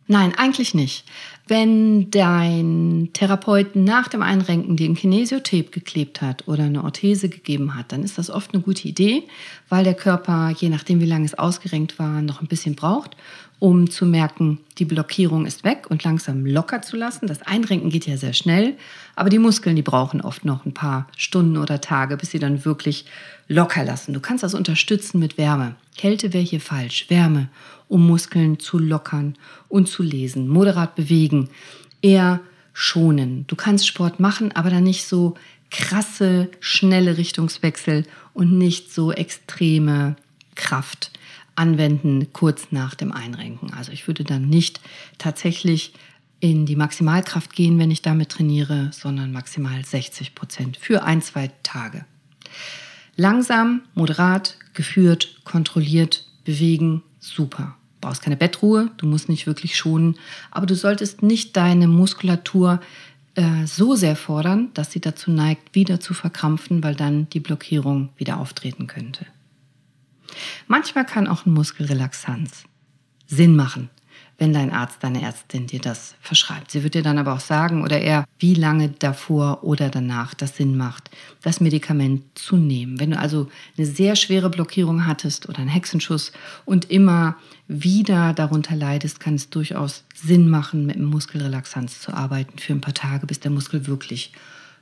Nein, 0.07 0.33
eigentlich 0.35 0.73
nicht. 0.73 1.05
Wenn 1.47 2.11
dein 2.11 3.09
Therapeuten 3.13 3.85
nach 3.85 4.09
dem 4.09 4.21
Einrenken 4.21 4.75
dir 4.75 4.89
ein 4.89 4.95
Kinesiotape 4.95 5.69
geklebt 5.71 6.21
hat 6.21 6.47
oder 6.47 6.65
eine 6.65 6.83
Orthese 6.83 7.29
gegeben 7.29 7.75
hat, 7.75 7.91
dann 7.93 8.03
ist 8.03 8.17
das 8.17 8.29
oft 8.29 8.53
eine 8.53 8.61
gute 8.61 8.87
Idee, 8.87 9.23
weil 9.69 9.85
der 9.85 9.93
Körper, 9.93 10.49
je 10.49 10.69
nachdem 10.69 10.99
wie 10.99 11.05
lange 11.05 11.25
es 11.25 11.33
ausgerenkt 11.33 11.97
war, 11.97 12.21
noch 12.21 12.41
ein 12.41 12.47
bisschen 12.47 12.75
braucht 12.75 13.15
um 13.61 13.91
zu 13.91 14.07
merken, 14.07 14.57
die 14.79 14.85
Blockierung 14.85 15.45
ist 15.45 15.63
weg 15.63 15.85
und 15.87 16.03
langsam 16.03 16.47
locker 16.47 16.81
zu 16.81 16.97
lassen. 16.97 17.27
Das 17.27 17.43
Einrenken 17.43 17.91
geht 17.91 18.07
ja 18.07 18.17
sehr 18.17 18.33
schnell, 18.33 18.73
aber 19.15 19.29
die 19.29 19.37
Muskeln, 19.37 19.75
die 19.75 19.83
brauchen 19.83 20.19
oft 20.19 20.45
noch 20.45 20.65
ein 20.65 20.73
paar 20.73 21.07
Stunden 21.15 21.57
oder 21.57 21.79
Tage, 21.79 22.17
bis 22.17 22.31
sie 22.31 22.39
dann 22.39 22.65
wirklich 22.65 23.05
locker 23.47 23.83
lassen. 23.83 24.15
Du 24.15 24.19
kannst 24.19 24.43
das 24.43 24.55
unterstützen 24.55 25.19
mit 25.19 25.37
Wärme. 25.37 25.75
Kälte 25.95 26.33
wäre 26.33 26.43
hier 26.43 26.59
falsch. 26.59 27.07
Wärme, 27.11 27.49
um 27.87 28.07
Muskeln 28.07 28.57
zu 28.57 28.79
lockern 28.79 29.35
und 29.69 29.87
zu 29.87 30.01
lesen. 30.01 30.47
Moderat 30.47 30.95
bewegen, 30.95 31.47
eher 32.01 32.39
schonen. 32.73 33.45
Du 33.45 33.55
kannst 33.55 33.85
Sport 33.85 34.19
machen, 34.19 34.51
aber 34.53 34.71
dann 34.71 34.85
nicht 34.85 35.05
so 35.05 35.35
krasse, 35.69 36.49
schnelle 36.61 37.19
Richtungswechsel 37.19 38.07
und 38.33 38.57
nicht 38.57 38.91
so 38.91 39.11
extreme 39.11 40.15
Kraft 40.55 41.11
anwenden 41.61 42.33
kurz 42.33 42.71
nach 42.71 42.95
dem 42.95 43.11
Einrenken. 43.11 43.71
Also 43.73 43.91
ich 43.91 44.07
würde 44.07 44.23
dann 44.23 44.49
nicht 44.49 44.81
tatsächlich 45.19 45.93
in 46.39 46.65
die 46.65 46.75
Maximalkraft 46.75 47.53
gehen, 47.53 47.77
wenn 47.77 47.91
ich 47.91 48.01
damit 48.01 48.29
trainiere, 48.29 48.89
sondern 48.91 49.31
maximal 49.31 49.85
60 49.85 50.33
Prozent 50.33 50.75
für 50.75 51.03
ein, 51.03 51.21
zwei 51.21 51.51
Tage. 51.61 52.03
Langsam, 53.15 53.83
moderat, 53.93 54.57
geführt, 54.73 55.39
kontrolliert, 55.43 56.25
bewegen, 56.43 57.03
super. 57.19 57.75
Du 57.99 58.07
brauchst 58.07 58.23
keine 58.23 58.37
Bettruhe, 58.37 58.89
du 58.97 59.05
musst 59.05 59.29
nicht 59.29 59.45
wirklich 59.45 59.77
schonen, 59.77 60.17
aber 60.49 60.65
du 60.65 60.75
solltest 60.75 61.21
nicht 61.21 61.55
deine 61.55 61.87
Muskulatur 61.87 62.79
äh, 63.35 63.67
so 63.67 63.95
sehr 63.95 64.15
fordern, 64.15 64.71
dass 64.73 64.91
sie 64.91 64.99
dazu 64.99 65.29
neigt, 65.29 65.75
wieder 65.75 65.99
zu 65.99 66.15
verkrampfen, 66.15 66.83
weil 66.83 66.95
dann 66.95 67.29
die 67.29 67.39
Blockierung 67.39 68.09
wieder 68.17 68.39
auftreten 68.39 68.87
könnte. 68.87 69.27
Manchmal 70.67 71.05
kann 71.05 71.27
auch 71.27 71.45
ein 71.45 71.53
Muskelrelaxanz 71.53 72.63
Sinn 73.27 73.55
machen, 73.55 73.89
wenn 74.37 74.53
dein 74.53 74.71
Arzt, 74.71 74.97
deine 75.01 75.21
Ärztin 75.21 75.67
dir 75.67 75.79
das 75.79 76.15
verschreibt. 76.19 76.71
Sie 76.71 76.83
wird 76.83 76.95
dir 76.95 77.03
dann 77.03 77.17
aber 77.17 77.33
auch 77.33 77.39
sagen 77.39 77.83
oder 77.83 78.01
eher, 78.01 78.25
wie 78.39 78.55
lange 78.55 78.89
davor 78.89 79.63
oder 79.63 79.89
danach 79.89 80.33
das 80.33 80.57
Sinn 80.57 80.75
macht, 80.75 81.11
das 81.41 81.61
Medikament 81.61 82.23
zu 82.35 82.57
nehmen. 82.57 82.99
Wenn 82.99 83.11
du 83.11 83.19
also 83.19 83.49
eine 83.77 83.85
sehr 83.85 84.15
schwere 84.15 84.49
Blockierung 84.49 85.05
hattest 85.05 85.47
oder 85.47 85.59
einen 85.59 85.69
Hexenschuss 85.69 86.31
und 86.65 86.89
immer 86.89 87.37
wieder 87.67 88.33
darunter 88.33 88.75
leidest, 88.75 89.19
kann 89.19 89.35
es 89.35 89.49
durchaus 89.49 90.03
Sinn 90.13 90.49
machen, 90.49 90.85
mit 90.85 90.95
einem 90.97 91.05
Muskelrelaxanz 91.05 92.01
zu 92.01 92.13
arbeiten 92.13 92.57
für 92.57 92.73
ein 92.73 92.81
paar 92.81 92.93
Tage, 92.93 93.27
bis 93.27 93.39
der 93.39 93.51
Muskel 93.51 93.87
wirklich 93.87 94.33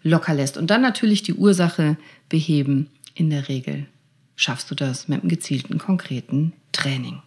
locker 0.01 0.33
lässt. 0.33 0.57
Und 0.57 0.71
dann 0.71 0.81
natürlich 0.81 1.21
die 1.21 1.33
Ursache 1.33 1.97
beheben, 2.29 2.89
in 3.13 3.29
der 3.29 3.49
Regel 3.49 3.87
schaffst 4.39 4.71
du 4.71 4.75
das 4.75 5.09
mit 5.09 5.21
einem 5.21 5.29
gezielten, 5.29 5.77
konkreten 5.77 6.53
Training. 6.71 7.21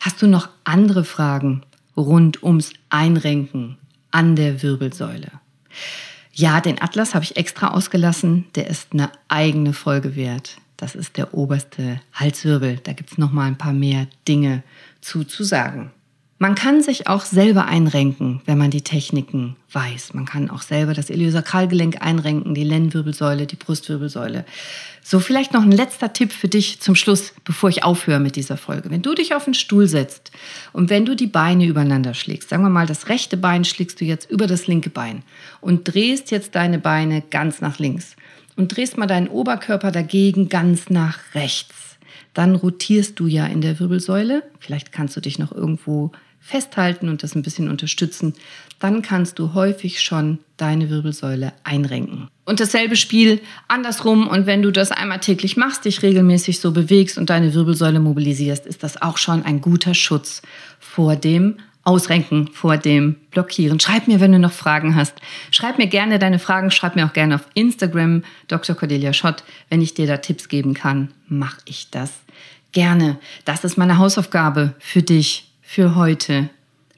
Hast 0.00 0.20
du 0.20 0.26
noch 0.26 0.48
andere 0.64 1.04
Fragen 1.04 1.62
rund 1.96 2.42
ums 2.42 2.72
Einrenken 2.90 3.78
an 4.10 4.34
der 4.34 4.62
Wirbelsäule? 4.62 5.30
Ja, 6.32 6.60
den 6.60 6.82
Atlas 6.82 7.14
habe 7.14 7.24
ich 7.24 7.36
extra 7.36 7.68
ausgelassen. 7.68 8.46
Der 8.56 8.66
ist 8.66 8.88
eine 8.92 9.12
eigene 9.28 9.72
Folge 9.72 10.16
wert. 10.16 10.58
Das 10.76 10.96
ist 10.96 11.16
der 11.16 11.34
oberste 11.34 12.00
Halswirbel. 12.12 12.80
Da 12.82 12.92
gibt 12.92 13.12
es 13.12 13.18
noch 13.18 13.30
mal 13.30 13.46
ein 13.46 13.56
paar 13.56 13.72
mehr 13.72 14.08
Dinge 14.26 14.64
zu, 15.00 15.22
zu 15.22 15.44
sagen. 15.44 15.92
Man 16.38 16.56
kann 16.56 16.82
sich 16.82 17.06
auch 17.06 17.24
selber 17.24 17.66
einrenken, 17.66 18.40
wenn 18.44 18.58
man 18.58 18.72
die 18.72 18.82
Techniken 18.82 19.54
weiß. 19.70 20.14
Man 20.14 20.24
kann 20.24 20.50
auch 20.50 20.62
selber 20.62 20.92
das 20.92 21.08
Iliosakralgelenk 21.08 22.02
einrenken, 22.02 22.54
die 22.54 22.64
Lendenwirbelsäule, 22.64 23.46
die 23.46 23.54
Brustwirbelsäule. 23.54 24.44
So, 25.00 25.20
vielleicht 25.20 25.52
noch 25.52 25.62
ein 25.62 25.70
letzter 25.70 26.12
Tipp 26.12 26.32
für 26.32 26.48
dich 26.48 26.80
zum 26.80 26.96
Schluss, 26.96 27.32
bevor 27.44 27.70
ich 27.70 27.84
aufhöre 27.84 28.18
mit 28.18 28.34
dieser 28.34 28.56
Folge. 28.56 28.90
Wenn 28.90 29.02
du 29.02 29.14
dich 29.14 29.34
auf 29.34 29.44
den 29.44 29.54
Stuhl 29.54 29.86
setzt 29.86 30.32
und 30.72 30.90
wenn 30.90 31.04
du 31.06 31.14
die 31.14 31.28
Beine 31.28 31.66
übereinander 31.66 32.14
schlägst, 32.14 32.48
sagen 32.48 32.64
wir 32.64 32.70
mal, 32.70 32.86
das 32.86 33.08
rechte 33.08 33.36
Bein 33.36 33.64
schlägst 33.64 34.00
du 34.00 34.04
jetzt 34.04 34.28
über 34.28 34.48
das 34.48 34.66
linke 34.66 34.90
Bein 34.90 35.22
und 35.60 35.94
drehst 35.94 36.32
jetzt 36.32 36.56
deine 36.56 36.80
Beine 36.80 37.22
ganz 37.30 37.60
nach 37.60 37.78
links 37.78 38.16
und 38.56 38.76
drehst 38.76 38.98
mal 38.98 39.06
deinen 39.06 39.28
Oberkörper 39.28 39.92
dagegen 39.92 40.48
ganz 40.48 40.90
nach 40.90 41.18
rechts 41.34 41.84
dann 42.34 42.56
rotierst 42.56 43.18
du 43.18 43.28
ja 43.28 43.46
in 43.46 43.60
der 43.60 43.78
Wirbelsäule. 43.78 44.42
Vielleicht 44.58 44.92
kannst 44.92 45.16
du 45.16 45.20
dich 45.20 45.38
noch 45.38 45.52
irgendwo 45.52 46.10
festhalten 46.44 47.08
und 47.08 47.22
das 47.22 47.34
ein 47.34 47.42
bisschen 47.42 47.70
unterstützen. 47.70 48.34
Dann 48.78 49.00
kannst 49.00 49.38
du 49.38 49.54
häufig 49.54 50.02
schon 50.02 50.38
deine 50.58 50.90
Wirbelsäule 50.90 51.54
einrenken. 51.64 52.28
Und 52.44 52.60
dasselbe 52.60 52.96
Spiel 52.96 53.40
andersrum. 53.66 54.28
Und 54.28 54.44
wenn 54.44 54.60
du 54.60 54.70
das 54.70 54.92
einmal 54.92 55.20
täglich 55.20 55.56
machst, 55.56 55.86
dich 55.86 56.02
regelmäßig 56.02 56.60
so 56.60 56.72
bewegst 56.72 57.16
und 57.16 57.30
deine 57.30 57.54
Wirbelsäule 57.54 57.98
mobilisierst, 57.98 58.66
ist 58.66 58.82
das 58.82 59.00
auch 59.00 59.16
schon 59.16 59.42
ein 59.42 59.62
guter 59.62 59.94
Schutz 59.94 60.42
vor 60.78 61.16
dem 61.16 61.56
Ausrenken, 61.82 62.48
vor 62.48 62.76
dem 62.76 63.16
Blockieren. 63.30 63.80
Schreib 63.80 64.06
mir, 64.06 64.20
wenn 64.20 64.32
du 64.32 64.38
noch 64.38 64.52
Fragen 64.52 64.96
hast. 64.96 65.14
Schreib 65.50 65.78
mir 65.78 65.86
gerne 65.86 66.18
deine 66.18 66.38
Fragen. 66.38 66.70
Schreib 66.70 66.94
mir 66.94 67.06
auch 67.06 67.14
gerne 67.14 67.36
auf 67.36 67.46
Instagram, 67.54 68.22
Dr. 68.48 68.76
Cordelia 68.76 69.14
Schott. 69.14 69.44
Wenn 69.70 69.80
ich 69.80 69.94
dir 69.94 70.06
da 70.06 70.18
Tipps 70.18 70.48
geben 70.48 70.74
kann, 70.74 71.12
mache 71.26 71.60
ich 71.64 71.90
das 71.90 72.12
gerne. 72.72 73.18
Das 73.46 73.64
ist 73.64 73.78
meine 73.78 73.96
Hausaufgabe 73.96 74.74
für 74.78 75.02
dich, 75.02 75.53
für 75.64 75.96
heute. 75.96 76.50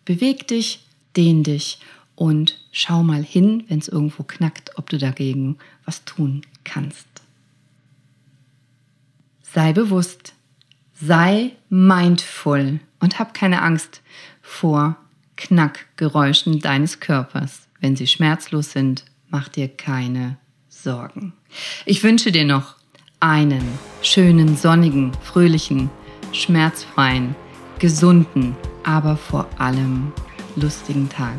Beweg 0.04 0.46
dich, 0.48 0.80
dehn 1.16 1.42
dich 1.42 1.78
und 2.14 2.58
schau 2.72 3.02
mal 3.02 3.22
hin, 3.22 3.64
wenn 3.68 3.78
es 3.78 3.88
irgendwo 3.88 4.24
knackt, 4.24 4.76
ob 4.76 4.90
du 4.90 4.98
dagegen 4.98 5.56
was 5.84 6.04
tun 6.04 6.42
kannst. 6.64 7.06
Sei 9.42 9.72
bewusst, 9.72 10.34
sei 10.92 11.52
mindful 11.70 12.80
und 13.00 13.18
hab 13.18 13.32
keine 13.32 13.62
Angst 13.62 14.02
vor 14.42 14.96
Knackgeräuschen 15.36 16.60
deines 16.60 17.00
Körpers. 17.00 17.68
Wenn 17.80 17.96
sie 17.96 18.06
schmerzlos 18.06 18.72
sind, 18.72 19.04
mach 19.28 19.48
dir 19.48 19.68
keine 19.68 20.38
Sorgen. 20.68 21.32
Ich 21.84 22.02
wünsche 22.02 22.32
dir 22.32 22.44
noch 22.44 22.76
einen 23.20 23.66
schönen, 24.02 24.56
sonnigen, 24.56 25.12
fröhlichen, 25.22 25.90
schmerzfreien, 26.32 27.34
gesunden, 27.78 28.56
aber 28.84 29.16
vor 29.16 29.46
allem 29.58 30.12
lustigen 30.56 31.08
Tag. 31.08 31.38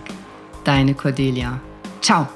Deine 0.63 0.93
Cordelia. 0.93 1.59
Ciao. 2.01 2.27